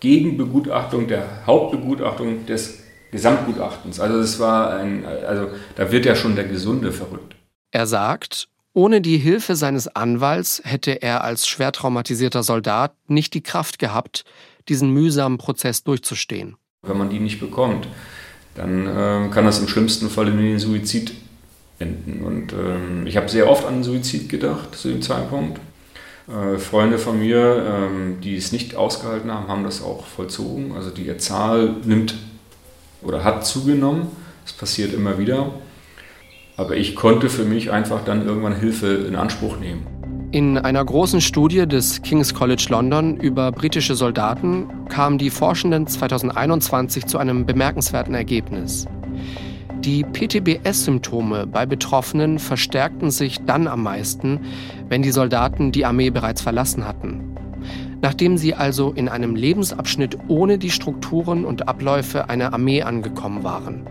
Gegenbegutachtung 0.02 1.08
der 1.08 1.46
Hauptbegutachtung 1.48 2.46
des 2.48 2.84
Gesamtgutachtens. 3.12 4.02
Also 4.02 4.20
es 4.20 4.42
war 4.42 4.76
ein, 4.76 5.06
also 5.06 5.48
da 5.78 5.90
wird 5.90 6.06
ja 6.06 6.16
schon 6.16 6.36
der 6.36 6.50
Gesunde 6.50 6.92
verrückt. 6.92 7.38
Er 7.72 7.86
sagt, 7.88 8.50
ohne 8.76 9.02
die 9.02 9.18
Hilfe 9.18 9.56
seines 9.56 9.88
Anwalts 9.88 10.62
hätte 10.64 11.02
er 11.02 11.24
als 11.24 11.48
schwer 11.48 11.72
traumatisierter 11.72 12.44
Soldat 12.44 12.94
nicht 13.08 13.34
die 13.34 13.42
Kraft 13.42 13.80
gehabt, 13.80 14.26
diesen 14.68 14.92
mühsamen 14.92 15.38
Prozess 15.38 15.84
durchzustehen. 15.84 16.58
Wenn 16.84 16.98
man 16.98 17.10
die 17.10 17.20
nicht 17.20 17.40
bekommt, 17.40 17.88
dann 18.54 18.86
äh, 18.86 19.30
kann 19.32 19.46
das 19.46 19.60
im 19.60 19.68
schlimmsten 19.68 20.10
Fall 20.10 20.28
in 20.28 20.38
den 20.38 20.60
Suizid 20.60 21.14
enden. 21.80 22.22
Und 22.24 22.54
ähm, 22.54 23.08
ich 23.08 23.18
habe 23.18 23.30
sehr 23.30 23.50
oft 23.50 23.66
an 23.66 23.84
Suizid 23.84 24.30
gedacht 24.30 24.76
zu 24.76 24.90
dem 24.90 25.02
Zeitpunkt. 25.02 25.60
Äh, 26.28 26.58
Freunde 26.58 26.98
von 26.98 27.18
mir, 27.18 27.66
ähm, 27.90 28.20
die 28.22 28.36
es 28.36 28.52
nicht 28.52 28.76
ausgehalten 28.76 29.32
haben, 29.32 29.48
haben 29.48 29.64
das 29.64 29.82
auch 29.82 30.06
vollzogen. 30.06 30.74
Also 30.74 30.90
die 30.90 31.16
Zahl 31.18 31.76
nimmt 31.86 32.16
oder 33.02 33.24
hat 33.24 33.46
zugenommen. 33.46 34.08
Das 34.44 34.54
passiert 34.54 34.94
immer 34.94 35.18
wieder. 35.18 35.54
Aber 36.58 36.78
ich 36.78 36.96
konnte 36.96 37.30
für 37.30 37.44
mich 37.44 37.72
einfach 37.72 38.04
dann 38.06 38.26
irgendwann 38.26 38.56
Hilfe 38.56 38.88
in 38.88 39.16
Anspruch 39.16 39.60
nehmen. 39.60 39.86
In 40.32 40.58
einer 40.58 40.84
großen 40.84 41.22
Studie 41.22 41.68
des 41.68 42.02
King's 42.02 42.34
College 42.34 42.68
London 42.70 43.18
über 43.18 43.52
britische 43.52 43.96
Soldaten 43.96 44.68
kamen 44.90 45.18
die 45.18 45.30
Forschenden 45.30 45.88
2021 45.88 47.06
zu 47.06 47.18
einem 47.18 47.46
bemerkenswerten 47.46 48.14
Ergebnis. 48.14 48.86
Die 49.80 50.04
PTBS-Symptome 50.04 51.46
bei 51.48 51.66
Betroffenen 51.66 52.40
verstärkten 52.40 53.12
sich 53.12 53.40
dann 53.46 53.68
am 53.68 53.84
meisten, 53.84 54.40
wenn 54.90 55.04
die 55.04 55.12
Soldaten 55.12 55.72
die 55.72 55.86
Armee 55.86 56.10
bereits 56.10 56.42
verlassen 56.42 56.88
hatten. 56.88 57.36
Nachdem 58.02 58.38
sie 58.38 58.56
also 58.56 58.92
in 58.94 59.10
einem 59.10 59.36
Lebensabschnitt 59.36 60.18
ohne 60.28 60.58
die 60.58 60.72
Strukturen 60.72 61.46
und 61.46 61.68
Abläufe 61.68 62.30
einer 62.30 62.54
Armee 62.54 62.82
angekommen 62.82 63.44
waren. 63.44 63.86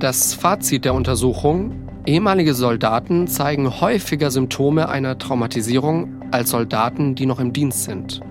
Das 0.00 0.32
Fazit 0.32 0.86
der 0.86 0.94
Untersuchung, 0.94 1.86
ehemalige 2.06 2.54
Soldaten 2.54 3.28
zeigen 3.28 3.82
häufiger 3.82 4.30
Symptome 4.30 4.88
einer 4.88 5.18
Traumatisierung 5.18 6.22
als 6.30 6.48
Soldaten, 6.48 7.14
die 7.14 7.26
noch 7.26 7.38
im 7.38 7.52
Dienst 7.52 7.84
sind. 7.84 8.22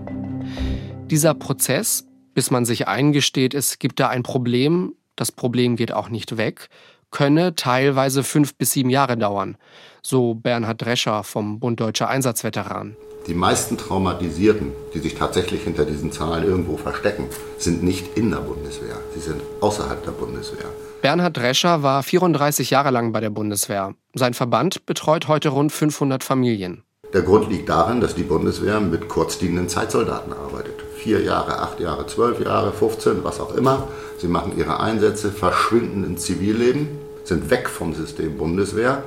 Dieser 1.11 1.35
Prozess, 1.35 2.07
bis 2.33 2.49
man 2.49 2.65
sich 2.65 2.87
eingesteht, 2.87 3.53
es 3.53 3.77
gibt 3.77 3.99
da 3.99 4.09
ein 4.09 4.23
Problem, 4.23 4.95
das 5.15 5.31
Problem 5.31 5.75
geht 5.75 5.91
auch 5.91 6.09
nicht 6.09 6.37
weg, 6.37 6.69
könne 7.11 7.55
teilweise 7.55 8.23
fünf 8.23 8.55
bis 8.55 8.71
sieben 8.71 8.89
Jahre 8.89 9.17
dauern, 9.17 9.57
so 10.01 10.33
Bernhard 10.35 10.81
Drescher 10.81 11.23
vom 11.23 11.59
Bund 11.59 11.79
Deutscher 11.79 12.09
Einsatzveteranen. 12.09 12.95
Die 13.27 13.33
meisten 13.33 13.77
Traumatisierten, 13.77 14.71
die 14.93 14.99
sich 14.99 15.15
tatsächlich 15.15 15.63
hinter 15.63 15.85
diesen 15.85 16.11
Zahlen 16.11 16.43
irgendwo 16.43 16.77
verstecken, 16.77 17.25
sind 17.57 17.83
nicht 17.83 18.17
in 18.17 18.31
der 18.31 18.39
Bundeswehr, 18.39 18.97
sie 19.13 19.19
sind 19.19 19.41
außerhalb 19.61 20.03
der 20.03 20.11
Bundeswehr. 20.11 20.65
Bernhard 21.01 21.37
Drescher 21.37 21.83
war 21.83 22.03
34 22.03 22.71
Jahre 22.71 22.91
lang 22.91 23.11
bei 23.11 23.19
der 23.19 23.29
Bundeswehr. 23.29 23.93
Sein 24.13 24.33
Verband 24.33 24.85
betreut 24.85 25.27
heute 25.27 25.49
rund 25.49 25.71
500 25.71 26.23
Familien. 26.23 26.83
Der 27.13 27.21
Grund 27.21 27.49
liegt 27.49 27.69
darin, 27.69 28.01
dass 28.01 28.15
die 28.15 28.23
Bundeswehr 28.23 28.79
mit 28.79 29.07
kurzdienenden 29.07 29.69
Zeitsoldaten 29.69 30.33
arbeitet. 30.33 30.78
Vier 31.01 31.21
Jahre, 31.21 31.59
acht 31.59 31.79
Jahre, 31.79 32.07
zwölf 32.07 32.43
Jahre, 32.43 32.73
15, 32.73 33.23
was 33.23 33.39
auch 33.39 33.55
immer. 33.55 33.87
Sie 34.17 34.27
machen 34.27 34.57
ihre 34.57 34.81
Einsätze, 34.81 35.31
verschwinden 35.31 36.03
ins 36.03 36.23
Zivilleben, 36.23 36.89
sind 37.23 37.49
weg 37.49 37.69
vom 37.69 37.93
System 37.93 38.37
Bundeswehr. 38.37 39.03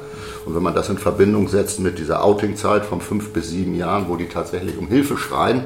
Und 0.46 0.54
wenn 0.54 0.62
man 0.62 0.74
das 0.74 0.88
in 0.88 0.96
Verbindung 0.96 1.48
setzt 1.48 1.80
mit 1.80 1.98
dieser 1.98 2.24
Outingzeit 2.24 2.86
von 2.86 3.02
fünf 3.02 3.34
bis 3.34 3.50
sieben 3.50 3.74
Jahren, 3.76 4.08
wo 4.08 4.16
die 4.16 4.26
tatsächlich 4.26 4.78
um 4.78 4.88
Hilfe 4.88 5.18
schreien, 5.18 5.64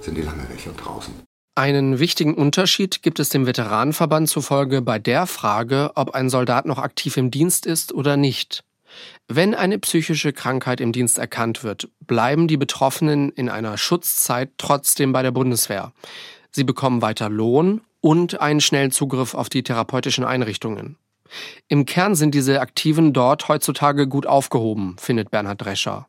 sind 0.00 0.16
die 0.16 0.22
lange 0.22 0.42
weg 0.42 0.66
und 0.66 0.84
draußen. 0.84 1.14
Einen 1.54 2.00
wichtigen 2.00 2.34
Unterschied 2.34 3.02
gibt 3.02 3.20
es 3.20 3.28
dem 3.28 3.46
Veteranenverband 3.46 4.28
zufolge 4.28 4.82
bei 4.82 4.98
der 4.98 5.26
Frage, 5.26 5.92
ob 5.94 6.16
ein 6.16 6.30
Soldat 6.30 6.66
noch 6.66 6.78
aktiv 6.78 7.16
im 7.16 7.30
Dienst 7.30 7.64
ist 7.64 7.92
oder 7.92 8.16
nicht. 8.16 8.64
Wenn 9.32 9.54
eine 9.54 9.78
psychische 9.78 10.32
Krankheit 10.32 10.80
im 10.80 10.90
Dienst 10.90 11.16
erkannt 11.16 11.62
wird, 11.62 11.88
bleiben 12.04 12.48
die 12.48 12.56
Betroffenen 12.56 13.30
in 13.30 13.48
einer 13.48 13.78
Schutzzeit 13.78 14.50
trotzdem 14.58 15.12
bei 15.12 15.22
der 15.22 15.30
Bundeswehr. 15.30 15.92
Sie 16.50 16.64
bekommen 16.64 17.00
weiter 17.00 17.28
Lohn 17.30 17.80
und 18.00 18.40
einen 18.40 18.60
schnellen 18.60 18.90
Zugriff 18.90 19.34
auf 19.34 19.48
die 19.48 19.62
therapeutischen 19.62 20.24
Einrichtungen. 20.24 20.96
Im 21.68 21.86
Kern 21.86 22.16
sind 22.16 22.34
diese 22.34 22.60
Aktiven 22.60 23.12
dort 23.12 23.46
heutzutage 23.46 24.08
gut 24.08 24.26
aufgehoben, 24.26 24.96
findet 24.98 25.30
Bernhard 25.30 25.64
Drescher. 25.64 26.08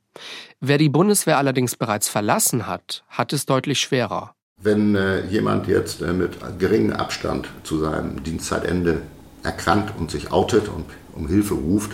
Wer 0.59 0.79
die 0.79 0.89
Bundeswehr 0.89 1.37
allerdings 1.37 1.75
bereits 1.75 2.09
verlassen 2.09 2.65
hat, 2.65 3.03
hat 3.07 3.33
es 3.33 3.45
deutlich 3.45 3.79
schwerer. 3.81 4.33
Wenn 4.57 4.95
äh, 4.95 5.27
jemand 5.27 5.67
jetzt 5.67 6.01
äh, 6.01 6.11
mit 6.11 6.39
geringem 6.57 6.93
Abstand 6.93 7.49
zu 7.61 7.77
seinem 7.77 8.23
Dienstzeitende 8.23 9.03
erkrankt 9.43 9.93
und 9.99 10.09
sich 10.09 10.31
outet 10.31 10.69
und 10.69 10.85
um 11.13 11.27
Hilfe 11.27 11.53
ruft, 11.53 11.91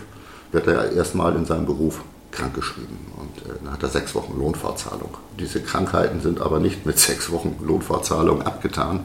wird 0.57 0.67
er 0.67 0.91
erstmal 0.91 1.35
in 1.35 1.45
seinem 1.45 1.67
Beruf 1.67 2.01
krankgeschrieben 2.31 2.97
und 3.17 3.45
äh, 3.45 3.55
dann 3.63 3.73
hat 3.73 3.83
er 3.83 3.89
sechs 3.89 4.15
Wochen 4.15 4.37
Lohnfortzahlung. 4.37 5.15
Diese 5.39 5.61
Krankheiten 5.61 6.19
sind 6.19 6.41
aber 6.41 6.59
nicht 6.59 6.85
mit 6.85 6.97
sechs 6.97 7.31
Wochen 7.31 7.55
Lohnfortzahlung 7.63 8.41
abgetan, 8.41 9.01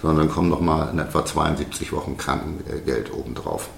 sondern 0.00 0.30
kommen 0.30 0.48
nochmal 0.48 0.90
in 0.92 0.98
etwa 0.98 1.24
72 1.24 1.92
Wochen 1.92 2.16
Krankengeld 2.16 3.12
obendrauf. 3.12 3.68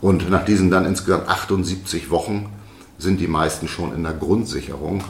Und 0.00 0.28
nach 0.28 0.44
diesen 0.44 0.70
dann 0.70 0.84
insgesamt 0.86 1.28
78 1.28 2.10
Wochen 2.10 2.50
sind 2.98 3.20
die 3.20 3.28
meisten 3.28 3.68
schon 3.68 3.94
in 3.94 4.02
der 4.02 4.14
Grundsicherung 4.14 5.04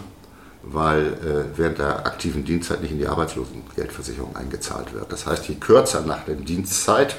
weil 0.67 1.07
äh, 1.07 1.59
während 1.59 1.79
der 1.79 2.07
aktiven 2.07 2.45
Dienstzeit 2.45 2.81
nicht 2.81 2.93
in 2.93 2.99
die 2.99 3.07
Arbeitslosengeldversicherung 3.07 4.35
eingezahlt 4.37 4.95
wird. 4.95 5.13
Das 5.13 5.27
heißt, 5.27 5.47
je 5.49 5.57
kürzer 5.57 6.01
nach 6.01 6.25
der 6.25 6.37
Dienstzeit 6.37 7.17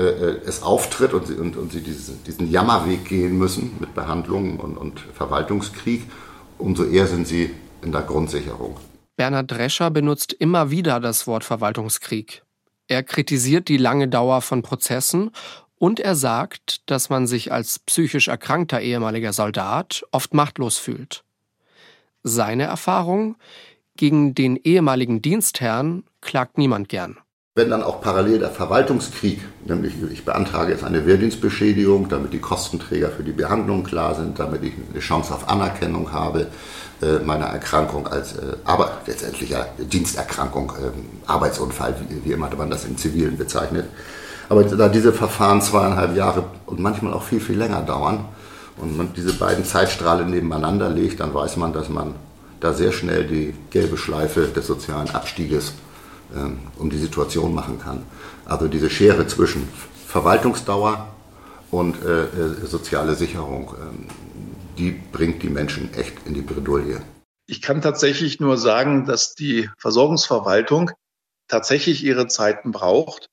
es 0.00 0.62
auftritt 0.62 1.12
und 1.12 1.26
sie, 1.26 1.34
und, 1.34 1.56
und 1.56 1.72
sie 1.72 1.80
diesen, 1.80 2.22
diesen 2.24 2.50
Jammerweg 2.50 3.04
gehen 3.04 3.38
müssen 3.38 3.76
mit 3.80 3.94
Behandlungen 3.94 4.58
und, 4.58 4.76
und 4.76 5.00
Verwaltungskrieg, 5.00 6.02
umso 6.58 6.84
eher 6.84 7.06
sind 7.06 7.26
sie 7.26 7.50
in 7.82 7.92
der 7.92 8.02
Grundsicherung. 8.02 8.76
Bernhard 9.16 9.50
Drescher 9.50 9.90
benutzt 9.90 10.32
immer 10.32 10.70
wieder 10.70 10.98
das 11.00 11.26
Wort 11.26 11.44
Verwaltungskrieg. 11.44 12.42
Er 12.88 13.02
kritisiert 13.02 13.68
die 13.68 13.76
lange 13.76 14.08
Dauer 14.08 14.42
von 14.42 14.62
Prozessen 14.62 15.30
und 15.78 16.00
er 16.00 16.16
sagt, 16.16 16.88
dass 16.90 17.10
man 17.10 17.26
sich 17.26 17.52
als 17.52 17.78
psychisch 17.78 18.28
erkrankter 18.28 18.80
ehemaliger 18.80 19.32
Soldat 19.32 20.04
oft 20.10 20.34
machtlos 20.34 20.78
fühlt. 20.78 21.24
Seine 22.22 22.64
Erfahrung? 22.64 23.36
Gegen 23.96 24.34
den 24.34 24.56
ehemaligen 24.56 25.22
Dienstherrn 25.22 26.02
klagt 26.20 26.58
niemand 26.58 26.88
gern. 26.88 27.18
Wenn 27.56 27.70
dann 27.70 27.84
auch 27.84 28.00
parallel 28.00 28.40
der 28.40 28.50
Verwaltungskrieg, 28.50 29.40
nämlich 29.64 29.94
ich 30.10 30.24
beantrage 30.24 30.72
jetzt 30.72 30.82
eine 30.82 31.06
Wehrdienstbeschädigung, 31.06 32.08
damit 32.08 32.32
die 32.32 32.40
Kostenträger 32.40 33.10
für 33.10 33.22
die 33.22 33.30
Behandlung 33.30 33.84
klar 33.84 34.16
sind, 34.16 34.40
damit 34.40 34.64
ich 34.64 34.72
eine 34.90 34.98
Chance 34.98 35.32
auf 35.32 35.48
Anerkennung 35.48 36.10
habe 36.10 36.48
äh, 37.00 37.20
meiner 37.24 37.44
Erkrankung 37.44 38.08
als 38.08 38.32
äh, 38.32 38.56
aber 38.64 38.98
letztendlicher 39.06 39.68
Diensterkrankung, 39.78 40.70
äh, 40.70 41.30
Arbeitsunfall, 41.30 41.94
wie, 42.08 42.28
wie 42.28 42.32
immer 42.32 42.50
man 42.56 42.70
das 42.70 42.86
im 42.86 42.96
Zivilen 42.96 43.38
bezeichnet. 43.38 43.84
Aber 44.48 44.64
da 44.64 44.88
diese 44.88 45.12
Verfahren 45.12 45.62
zweieinhalb 45.62 46.16
Jahre 46.16 46.42
und 46.66 46.80
manchmal 46.80 47.12
auch 47.12 47.22
viel, 47.22 47.38
viel 47.38 47.56
länger 47.56 47.82
dauern, 47.82 48.24
und 48.78 48.96
man 48.96 49.12
diese 49.14 49.32
beiden 49.32 49.64
Zeitstrahle 49.64 50.26
nebeneinander 50.26 50.88
legt, 50.88 51.20
dann 51.20 51.32
weiß 51.32 51.56
man, 51.58 51.72
dass 51.72 51.88
man 51.88 52.16
da 52.58 52.72
sehr 52.72 52.90
schnell 52.90 53.28
die 53.28 53.54
gelbe 53.70 53.96
Schleife 53.96 54.48
des 54.48 54.66
sozialen 54.66 55.10
Abstieges 55.10 55.74
um 56.78 56.90
die 56.90 56.98
Situation 56.98 57.54
machen 57.54 57.78
kann. 57.78 58.02
Also 58.44 58.68
diese 58.68 58.90
Schere 58.90 59.26
zwischen 59.26 59.68
Verwaltungsdauer 60.06 61.08
und 61.70 62.02
äh, 62.02 62.24
äh, 62.24 62.66
soziale 62.66 63.14
Sicherung, 63.14 63.74
äh, 63.74 64.78
die 64.78 64.92
bringt 64.92 65.42
die 65.42 65.48
Menschen 65.48 65.92
echt 65.94 66.14
in 66.26 66.34
die 66.34 66.42
Bredouille. 66.42 67.02
Ich 67.46 67.60
kann 67.60 67.82
tatsächlich 67.82 68.40
nur 68.40 68.56
sagen, 68.56 69.06
dass 69.06 69.34
die 69.34 69.68
Versorgungsverwaltung 69.78 70.90
tatsächlich 71.48 72.04
ihre 72.04 72.28
Zeiten 72.28 72.70
braucht. 72.70 73.28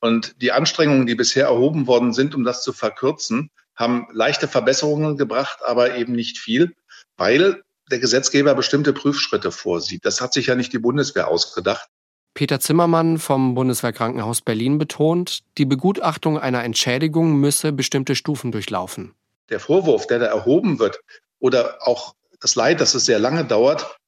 Und 0.00 0.40
die 0.40 0.52
Anstrengungen, 0.52 1.06
die 1.06 1.14
bisher 1.14 1.46
erhoben 1.46 1.86
worden 1.86 2.12
sind, 2.12 2.34
um 2.34 2.44
das 2.44 2.62
zu 2.62 2.72
verkürzen, 2.72 3.50
haben 3.74 4.06
leichte 4.12 4.48
Verbesserungen 4.48 5.16
gebracht, 5.16 5.58
aber 5.66 5.96
eben 5.96 6.12
nicht 6.12 6.38
viel, 6.38 6.74
weil 7.16 7.62
der 7.90 7.98
Gesetzgeber 7.98 8.54
bestimmte 8.54 8.92
Prüfschritte 8.92 9.50
vorsieht. 9.50 10.04
Das 10.04 10.20
hat 10.20 10.32
sich 10.32 10.46
ja 10.46 10.54
nicht 10.54 10.72
die 10.72 10.78
Bundeswehr 10.78 11.28
ausgedacht. 11.28 11.88
Peter 12.34 12.58
Zimmermann 12.58 13.18
vom 13.18 13.54
Bundeswehrkrankenhaus 13.54 14.40
Berlin 14.40 14.78
betont, 14.78 15.44
die 15.56 15.64
Begutachtung 15.64 16.36
einer 16.36 16.64
Entschädigung 16.64 17.36
müsse 17.36 17.72
bestimmte 17.72 18.16
Stufen 18.16 18.50
durchlaufen. 18.50 19.14
Der 19.50 19.60
Vorwurf, 19.60 20.08
der 20.08 20.18
da 20.18 20.26
erhoben 20.26 20.80
wird, 20.80 21.00
oder 21.38 21.78
auch 21.86 22.14
das 22.40 22.56
Leid, 22.56 22.80
dass 22.80 22.94
es 22.94 23.06
sehr 23.06 23.20
lange 23.20 23.44
dauert, 23.44 23.98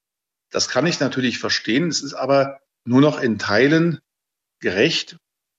das 0.51 0.69
kann 0.69 0.87
ich 0.87 0.99
natürlich 0.99 1.39
verstehen. 1.39 1.89
Es 1.89 2.03
ist 2.03 2.15
aber 2.15 2.59
nur 2.85 3.01
noch 3.01 3.21
in 3.21 3.39
Teilen 3.39 4.01
gerecht 4.61 5.17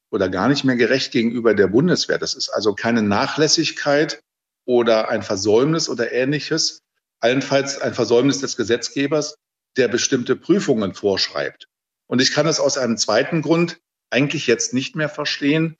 oder 0.09 0.27
gar 0.27 0.49
nicht 0.49 0.63
mehr 0.63 0.75
gerecht 0.75 1.11
gegenüber 1.11 1.53
der 1.53 1.67
Bundeswehr. 1.67 2.17
Das 2.17 2.33
ist 2.33 2.49
also 2.49 2.73
keine 2.73 3.01
Nachlässigkeit 3.01 4.21
oder 4.65 5.09
ein 5.09 5.23
Versäumnis 5.23 5.87
oder 5.87 6.11
ähnliches, 6.11 6.81
allenfalls 7.19 7.79
ein 7.79 7.93
Versäumnis 7.93 8.39
des 8.41 8.57
Gesetzgebers, 8.57 9.35
der 9.77 9.87
bestimmte 9.87 10.35
Prüfungen 10.35 10.93
vorschreibt. 10.93 11.67
Und 12.07 12.21
ich 12.21 12.31
kann 12.31 12.47
es 12.47 12.59
aus 12.59 12.77
einem 12.77 12.97
zweiten 12.97 13.41
Grund 13.41 13.79
eigentlich 14.09 14.47
jetzt 14.47 14.73
nicht 14.73 14.95
mehr 14.95 15.09
verstehen, 15.09 15.77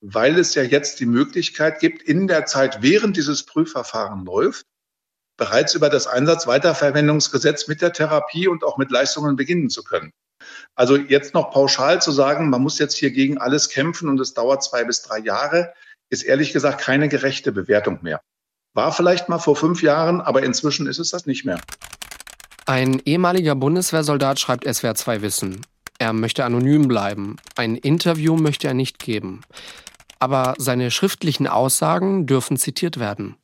weil 0.00 0.38
es 0.38 0.54
ja 0.54 0.62
jetzt 0.62 1.00
die 1.00 1.06
Möglichkeit 1.06 1.80
gibt, 1.80 2.02
in 2.02 2.26
der 2.26 2.46
Zeit, 2.46 2.82
während 2.82 3.16
dieses 3.16 3.44
Prüfverfahren 3.44 4.24
läuft, 4.24 4.66
bereits 5.36 5.74
über 5.74 5.88
das 5.88 6.06
Einsatzweiterverwendungsgesetz 6.06 7.66
mit 7.66 7.82
der 7.82 7.92
Therapie 7.92 8.46
und 8.46 8.62
auch 8.62 8.76
mit 8.76 8.90
Leistungen 8.90 9.36
beginnen 9.36 9.70
zu 9.70 9.82
können. 9.82 10.12
Also 10.74 10.96
jetzt 10.96 11.34
noch 11.34 11.50
pauschal 11.50 12.02
zu 12.02 12.12
sagen, 12.12 12.50
man 12.50 12.62
muss 12.62 12.78
jetzt 12.78 12.96
hier 12.96 13.10
gegen 13.10 13.38
alles 13.38 13.68
kämpfen 13.68 14.08
und 14.08 14.20
es 14.20 14.34
dauert 14.34 14.62
zwei 14.62 14.84
bis 14.84 15.02
drei 15.02 15.18
Jahre, 15.18 15.72
ist 16.10 16.22
ehrlich 16.22 16.52
gesagt 16.52 16.80
keine 16.80 17.08
gerechte 17.08 17.50
Bewertung 17.50 18.00
mehr. 18.02 18.20
War 18.74 18.92
vielleicht 18.92 19.28
mal 19.28 19.38
vor 19.38 19.56
fünf 19.56 19.82
Jahren, 19.82 20.20
aber 20.20 20.42
inzwischen 20.42 20.86
ist 20.86 20.98
es 20.98 21.10
das 21.10 21.26
nicht 21.26 21.44
mehr. 21.44 21.60
Ein 22.66 23.02
ehemaliger 23.04 23.54
Bundeswehrsoldat 23.54 24.40
schreibt 24.40 24.64
SWR 24.72 24.94
2 24.94 25.20
Wissen. 25.20 25.60
Er 25.98 26.14
möchte 26.14 26.46
anonym 26.46 26.88
bleiben. 26.88 27.36
Ein 27.56 27.76
Interview 27.76 28.36
möchte 28.36 28.68
er 28.68 28.74
nicht 28.74 28.98
geben. 28.98 29.42
Aber 30.18 30.54
seine 30.56 30.90
schriftlichen 30.90 31.46
Aussagen 31.46 32.26
dürfen 32.26 32.56
zitiert 32.56 32.98
werden. 32.98 33.36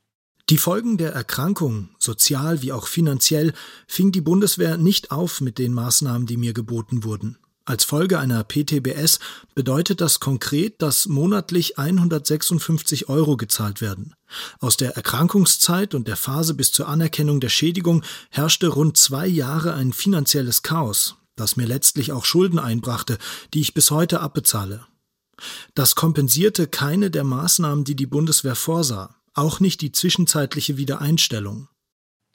Die 0.48 0.56
Folgen 0.56 0.96
der 0.96 1.12
Erkrankung, 1.12 1.90
sozial 1.98 2.62
wie 2.62 2.72
auch 2.72 2.86
finanziell, 2.86 3.52
fing 3.86 4.10
die 4.10 4.22
Bundeswehr 4.22 4.78
nicht 4.78 5.10
auf 5.10 5.42
mit 5.42 5.58
den 5.58 5.74
Maßnahmen, 5.74 6.26
die 6.26 6.38
mir 6.38 6.54
geboten 6.54 7.04
wurden. 7.04 7.36
Als 7.66 7.84
Folge 7.84 8.18
einer 8.18 8.42
PTBS 8.42 9.20
bedeutet 9.54 10.00
das 10.00 10.18
konkret, 10.18 10.80
dass 10.80 11.06
monatlich 11.06 11.78
156 11.78 13.08
Euro 13.10 13.36
gezahlt 13.36 13.80
werden. 13.82 14.14
Aus 14.60 14.76
der 14.76 14.96
Erkrankungszeit 14.96 15.94
und 15.94 16.08
der 16.08 16.16
Phase 16.16 16.54
bis 16.54 16.72
zur 16.72 16.88
Anerkennung 16.88 17.40
der 17.40 17.48
Schädigung 17.48 18.02
herrschte 18.30 18.68
rund 18.68 18.96
zwei 18.96 19.26
Jahre 19.26 19.74
ein 19.74 19.92
finanzielles 19.92 20.62
Chaos, 20.62 21.16
das 21.36 21.56
mir 21.56 21.66
letztlich 21.66 22.12
auch 22.12 22.24
Schulden 22.24 22.58
einbrachte, 22.58 23.18
die 23.54 23.60
ich 23.60 23.74
bis 23.74 23.90
heute 23.90 24.20
abbezahle. 24.20 24.86
Das 25.74 25.94
kompensierte 25.94 26.66
keine 26.66 27.10
der 27.10 27.24
Maßnahmen, 27.24 27.84
die 27.84 27.96
die 27.96 28.06
Bundeswehr 28.06 28.54
vorsah 28.54 29.16
auch 29.34 29.60
nicht 29.60 29.80
die 29.80 29.92
zwischenzeitliche 29.92 30.76
Wiedereinstellung. 30.76 31.68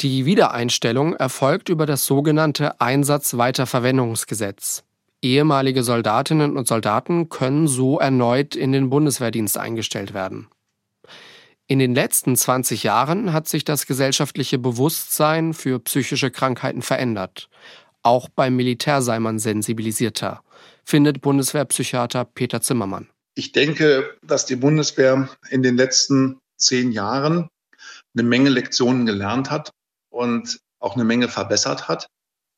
Die 0.01 0.25
Wiedereinstellung 0.25 1.13
erfolgt 1.13 1.69
über 1.69 1.85
das 1.85 2.05
sogenannte 2.05 2.81
Einsatzweiterverwendungsgesetz. 2.81 4.83
Ehemalige 5.21 5.83
Soldatinnen 5.83 6.57
und 6.57 6.67
Soldaten 6.67 7.29
können 7.29 7.67
so 7.67 7.99
erneut 7.99 8.55
in 8.55 8.71
den 8.71 8.89
Bundeswehrdienst 8.89 9.57
eingestellt 9.57 10.13
werden. 10.13 10.47
In 11.67 11.79
den 11.79 11.95
letzten 11.95 12.35
20 12.35 12.83
Jahren 12.83 13.33
hat 13.33 13.47
sich 13.47 13.65
das 13.65 13.87
gesellschaftliche 13.87 14.59
Bewusstsein 14.59 15.55
für 15.55 15.79
psychische 15.79 16.29
Krankheiten 16.29 16.83
verändert. 16.83 17.49
Auch 18.03 18.29
beim 18.29 18.55
Militär 18.55 19.01
sei 19.01 19.19
man 19.19 19.39
sensibilisierter, 19.39 20.43
findet 20.83 21.21
Bundeswehrpsychiater 21.21 22.25
Peter 22.25 22.61
Zimmermann. 22.61 23.09
Ich 23.33 23.51
denke, 23.51 24.15
dass 24.21 24.45
die 24.45 24.57
Bundeswehr 24.57 25.27
in 25.49 25.63
den 25.63 25.75
letzten 25.75 26.39
zehn 26.55 26.91
Jahren 26.91 27.49
eine 28.13 28.23
Menge 28.23 28.51
Lektionen 28.51 29.07
gelernt 29.07 29.49
hat 29.49 29.71
und 30.11 30.59
auch 30.79 30.93
eine 30.93 31.03
Menge 31.03 31.29
verbessert 31.29 31.87
hat. 31.87 32.05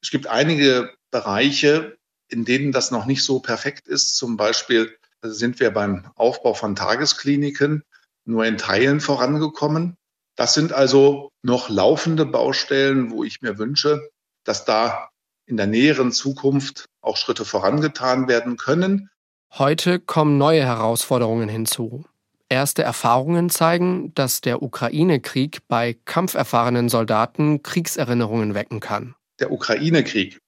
Es 0.01 0.11
gibt 0.11 0.27
einige 0.27 0.93
Bereiche, 1.11 1.97
in 2.27 2.43
denen 2.43 2.73
das 2.73 2.91
noch 2.91 3.05
nicht 3.05 3.23
so 3.23 3.39
perfekt 3.39 3.87
ist. 3.87 4.17
Zum 4.17 4.35
Beispiel 4.35 4.97
sind 5.21 5.61
wir 5.61 5.71
beim 5.71 6.11
Aufbau 6.15 6.53
von 6.53 6.75
Tageskliniken 6.75 7.83
nur 8.27 8.45
in 8.45 8.57
Teilen 8.57 8.99
vorangekommen. 8.99 9.95
Das 10.35 10.53
sind 10.53 10.73
also 10.73 11.31
noch 11.41 11.69
laufende 11.69 12.25
Baustellen, 12.25 13.11
wo 13.11 13.23
ich 13.23 13.41
mir 13.41 13.57
wünsche, 13.57 14.09
dass 14.43 14.65
da 14.65 15.09
in 15.45 15.57
der 15.57 15.67
näheren 15.67 16.11
Zukunft 16.11 16.85
auch 17.01 17.17
Schritte 17.17 17.45
vorangetan 17.45 18.27
werden 18.27 18.57
können. 18.57 19.09
Heute 19.53 19.99
kommen 19.99 20.37
neue 20.37 20.63
Herausforderungen 20.63 21.49
hinzu. 21.49 22.05
Erste 22.49 22.83
Erfahrungen 22.83 23.49
zeigen, 23.49 24.13
dass 24.13 24.41
der 24.41 24.61
Ukraine-Krieg 24.61 25.67
bei 25.67 25.97
kampferfahrenen 26.05 26.89
Soldaten 26.89 27.63
Kriegserinnerungen 27.63 28.53
wecken 28.53 28.79
kann. 28.79 29.15
Der 29.39 29.51
Ukraine-Krieg 29.51 30.39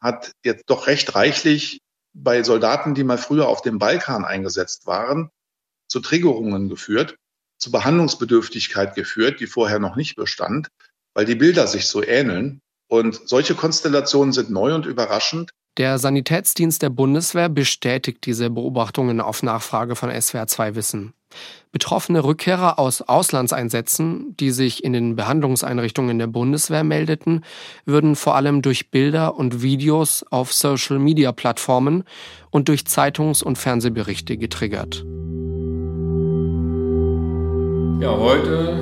hat 0.00 0.32
jetzt 0.44 0.64
doch 0.66 0.86
recht 0.86 1.14
reichlich 1.14 1.80
bei 2.12 2.42
Soldaten, 2.42 2.94
die 2.94 3.04
mal 3.04 3.18
früher 3.18 3.48
auf 3.48 3.62
dem 3.62 3.78
Balkan 3.78 4.24
eingesetzt 4.24 4.86
waren, 4.86 5.30
zu 5.88 6.00
Triggerungen 6.00 6.68
geführt, 6.68 7.16
zu 7.58 7.70
Behandlungsbedürftigkeit 7.70 8.94
geführt, 8.94 9.40
die 9.40 9.46
vorher 9.46 9.78
noch 9.78 9.96
nicht 9.96 10.16
bestand, 10.16 10.68
weil 11.14 11.24
die 11.24 11.34
Bilder 11.34 11.66
sich 11.66 11.86
so 11.86 12.02
ähneln. 12.02 12.60
Und 12.90 13.20
solche 13.26 13.54
Konstellationen 13.54 14.32
sind 14.32 14.50
neu 14.50 14.74
und 14.74 14.86
überraschend. 14.86 15.50
Der 15.76 15.98
Sanitätsdienst 15.98 16.82
der 16.82 16.90
Bundeswehr 16.90 17.48
bestätigt 17.48 18.26
diese 18.26 18.50
Beobachtungen 18.50 19.20
auf 19.20 19.42
Nachfrage 19.42 19.94
von 19.94 20.10
SWR 20.10 20.46
2 20.46 20.74
Wissen. 20.74 21.12
Betroffene 21.70 22.24
Rückkehrer 22.24 22.78
aus 22.78 23.02
Auslandseinsätzen, 23.02 24.34
die 24.38 24.50
sich 24.50 24.82
in 24.82 24.92
den 24.92 25.14
Behandlungseinrichtungen 25.14 26.18
der 26.18 26.26
Bundeswehr 26.26 26.82
meldeten, 26.82 27.44
würden 27.84 28.16
vor 28.16 28.34
allem 28.34 28.62
durch 28.62 28.90
Bilder 28.90 29.36
und 29.36 29.62
Videos 29.62 30.24
auf 30.30 30.52
Social-Media-Plattformen 30.52 32.04
und 32.50 32.68
durch 32.68 32.86
Zeitungs- 32.86 33.42
und 33.42 33.58
Fernsehberichte 33.58 34.38
getriggert. 34.38 35.04
Ja, 38.00 38.16
heute 38.16 38.74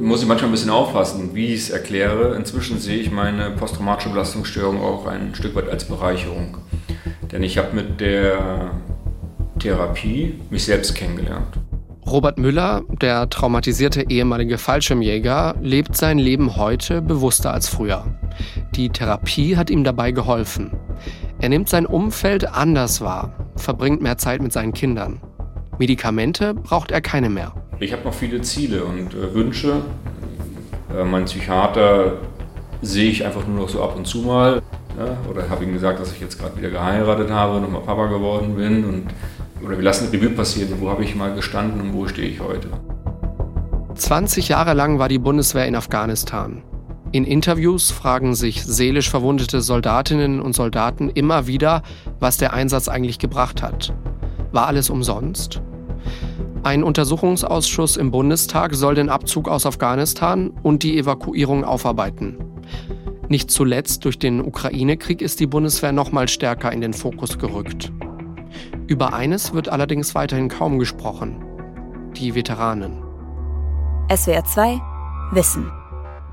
muss 0.00 0.22
ich 0.22 0.26
manchmal 0.26 0.48
ein 0.48 0.52
bisschen 0.52 0.70
aufpassen, 0.70 1.34
wie 1.34 1.54
ich 1.54 1.60
es 1.60 1.70
erkläre. 1.70 2.34
Inzwischen 2.34 2.80
sehe 2.80 2.98
ich 2.98 3.12
meine 3.12 3.50
posttraumatische 3.52 4.08
Belastungsstörung 4.10 4.82
auch 4.82 5.06
ein 5.06 5.36
Stück 5.36 5.54
weit 5.54 5.68
als 5.68 5.84
Bereicherung. 5.84 6.56
Denn 7.30 7.44
ich 7.44 7.58
habe 7.58 7.76
mit 7.76 8.00
der 8.00 8.72
Therapie 9.60 10.34
mich 10.50 10.64
selbst 10.64 10.96
kennengelernt. 10.96 11.46
Robert 12.06 12.38
Müller, 12.38 12.82
der 13.00 13.30
traumatisierte 13.30 14.10
ehemalige 14.10 14.58
Fallschirmjäger, 14.58 15.54
lebt 15.62 15.96
sein 15.96 16.18
Leben 16.18 16.56
heute 16.56 17.02
bewusster 17.02 17.52
als 17.52 17.68
früher. 17.68 18.04
Die 18.74 18.88
Therapie 18.88 19.56
hat 19.56 19.70
ihm 19.70 19.84
dabei 19.84 20.10
geholfen. 20.10 20.72
Er 21.38 21.50
nimmt 21.50 21.68
sein 21.68 21.86
Umfeld 21.86 22.52
anders 22.52 23.00
wahr, 23.00 23.32
verbringt 23.54 24.02
mehr 24.02 24.18
Zeit 24.18 24.42
mit 24.42 24.52
seinen 24.52 24.72
Kindern. 24.72 25.20
Medikamente 25.78 26.54
braucht 26.54 26.90
er 26.90 27.00
keine 27.00 27.30
mehr. 27.30 27.52
Ich 27.80 27.92
habe 27.92 28.02
noch 28.04 28.14
viele 28.14 28.40
Ziele 28.42 28.84
und 28.84 29.14
äh, 29.14 29.34
Wünsche. 29.34 29.82
Äh, 30.96 31.04
mein 31.04 31.26
Psychiater 31.26 32.14
sehe 32.82 33.10
ich 33.10 33.24
einfach 33.24 33.46
nur 33.46 33.60
noch 33.62 33.68
so 33.68 33.82
ab 33.82 33.96
und 33.96 34.06
zu 34.06 34.18
mal. 34.18 34.62
Ja, 34.98 35.16
oder 35.30 35.48
habe 35.48 35.64
ihm 35.64 35.72
gesagt, 35.72 36.00
dass 36.00 36.12
ich 36.12 36.20
jetzt 36.20 36.38
gerade 36.40 36.56
wieder 36.56 36.70
geheiratet 36.70 37.30
habe, 37.30 37.60
nochmal 37.60 37.82
Papa 37.82 38.06
geworden 38.06 38.56
bin 38.56 38.84
und 38.84 39.06
oder 39.64 39.76
wir 39.76 39.82
lassen 39.82 40.08
Revue 40.10 40.30
passieren, 40.30 40.72
wo 40.80 40.88
habe 40.88 41.02
ich 41.02 41.16
mal 41.16 41.34
gestanden 41.34 41.80
und 41.80 41.94
wo 41.94 42.06
stehe 42.06 42.28
ich 42.28 42.40
heute. 42.40 42.68
20 43.94 44.48
Jahre 44.48 44.74
lang 44.74 44.98
war 44.98 45.08
die 45.08 45.18
Bundeswehr 45.18 45.66
in 45.66 45.74
Afghanistan. 45.74 46.62
In 47.10 47.24
Interviews 47.24 47.90
fragen 47.90 48.34
sich 48.34 48.64
seelisch 48.64 49.10
verwundete 49.10 49.60
Soldatinnen 49.60 50.40
und 50.40 50.54
Soldaten 50.54 51.08
immer 51.08 51.46
wieder, 51.46 51.82
was 52.20 52.36
der 52.36 52.52
Einsatz 52.52 52.86
eigentlich 52.86 53.18
gebracht 53.18 53.62
hat. 53.62 53.92
War 54.52 54.66
alles 54.66 54.90
umsonst? 54.90 55.60
Ein 56.64 56.82
Untersuchungsausschuss 56.82 57.96
im 57.96 58.10
Bundestag 58.10 58.74
soll 58.74 58.94
den 58.94 59.08
Abzug 59.08 59.48
aus 59.48 59.64
Afghanistan 59.64 60.50
und 60.62 60.82
die 60.82 60.98
Evakuierung 60.98 61.64
aufarbeiten. 61.64 62.36
Nicht 63.28 63.50
zuletzt 63.50 64.04
durch 64.04 64.18
den 64.18 64.40
Ukraine-Krieg 64.40 65.22
ist 65.22 65.38
die 65.40 65.46
Bundeswehr 65.46 65.92
noch 65.92 66.12
mal 66.12 66.28
stärker 66.28 66.72
in 66.72 66.80
den 66.80 66.94
Fokus 66.94 67.38
gerückt. 67.38 67.92
Über 68.86 69.12
eines 69.12 69.52
wird 69.52 69.68
allerdings 69.68 70.14
weiterhin 70.14 70.48
kaum 70.48 70.78
gesprochen. 70.78 71.44
Die 72.16 72.34
Veteranen. 72.34 73.02
SWR 74.14 74.44
2 74.44 74.80
Wissen. 75.32 75.70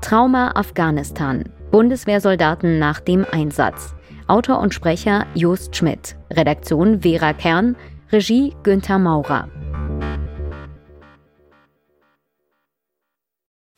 Trauma 0.00 0.52
Afghanistan. 0.54 1.44
Bundeswehrsoldaten 1.70 2.78
nach 2.78 3.00
dem 3.00 3.26
Einsatz. 3.30 3.94
Autor 4.26 4.58
und 4.60 4.72
Sprecher 4.72 5.26
Jost 5.34 5.76
Schmidt. 5.76 6.16
Redaktion 6.32 7.02
Vera 7.02 7.34
Kern. 7.34 7.76
Regie 8.10 8.54
Günther 8.62 8.98
Maurer. 8.98 9.48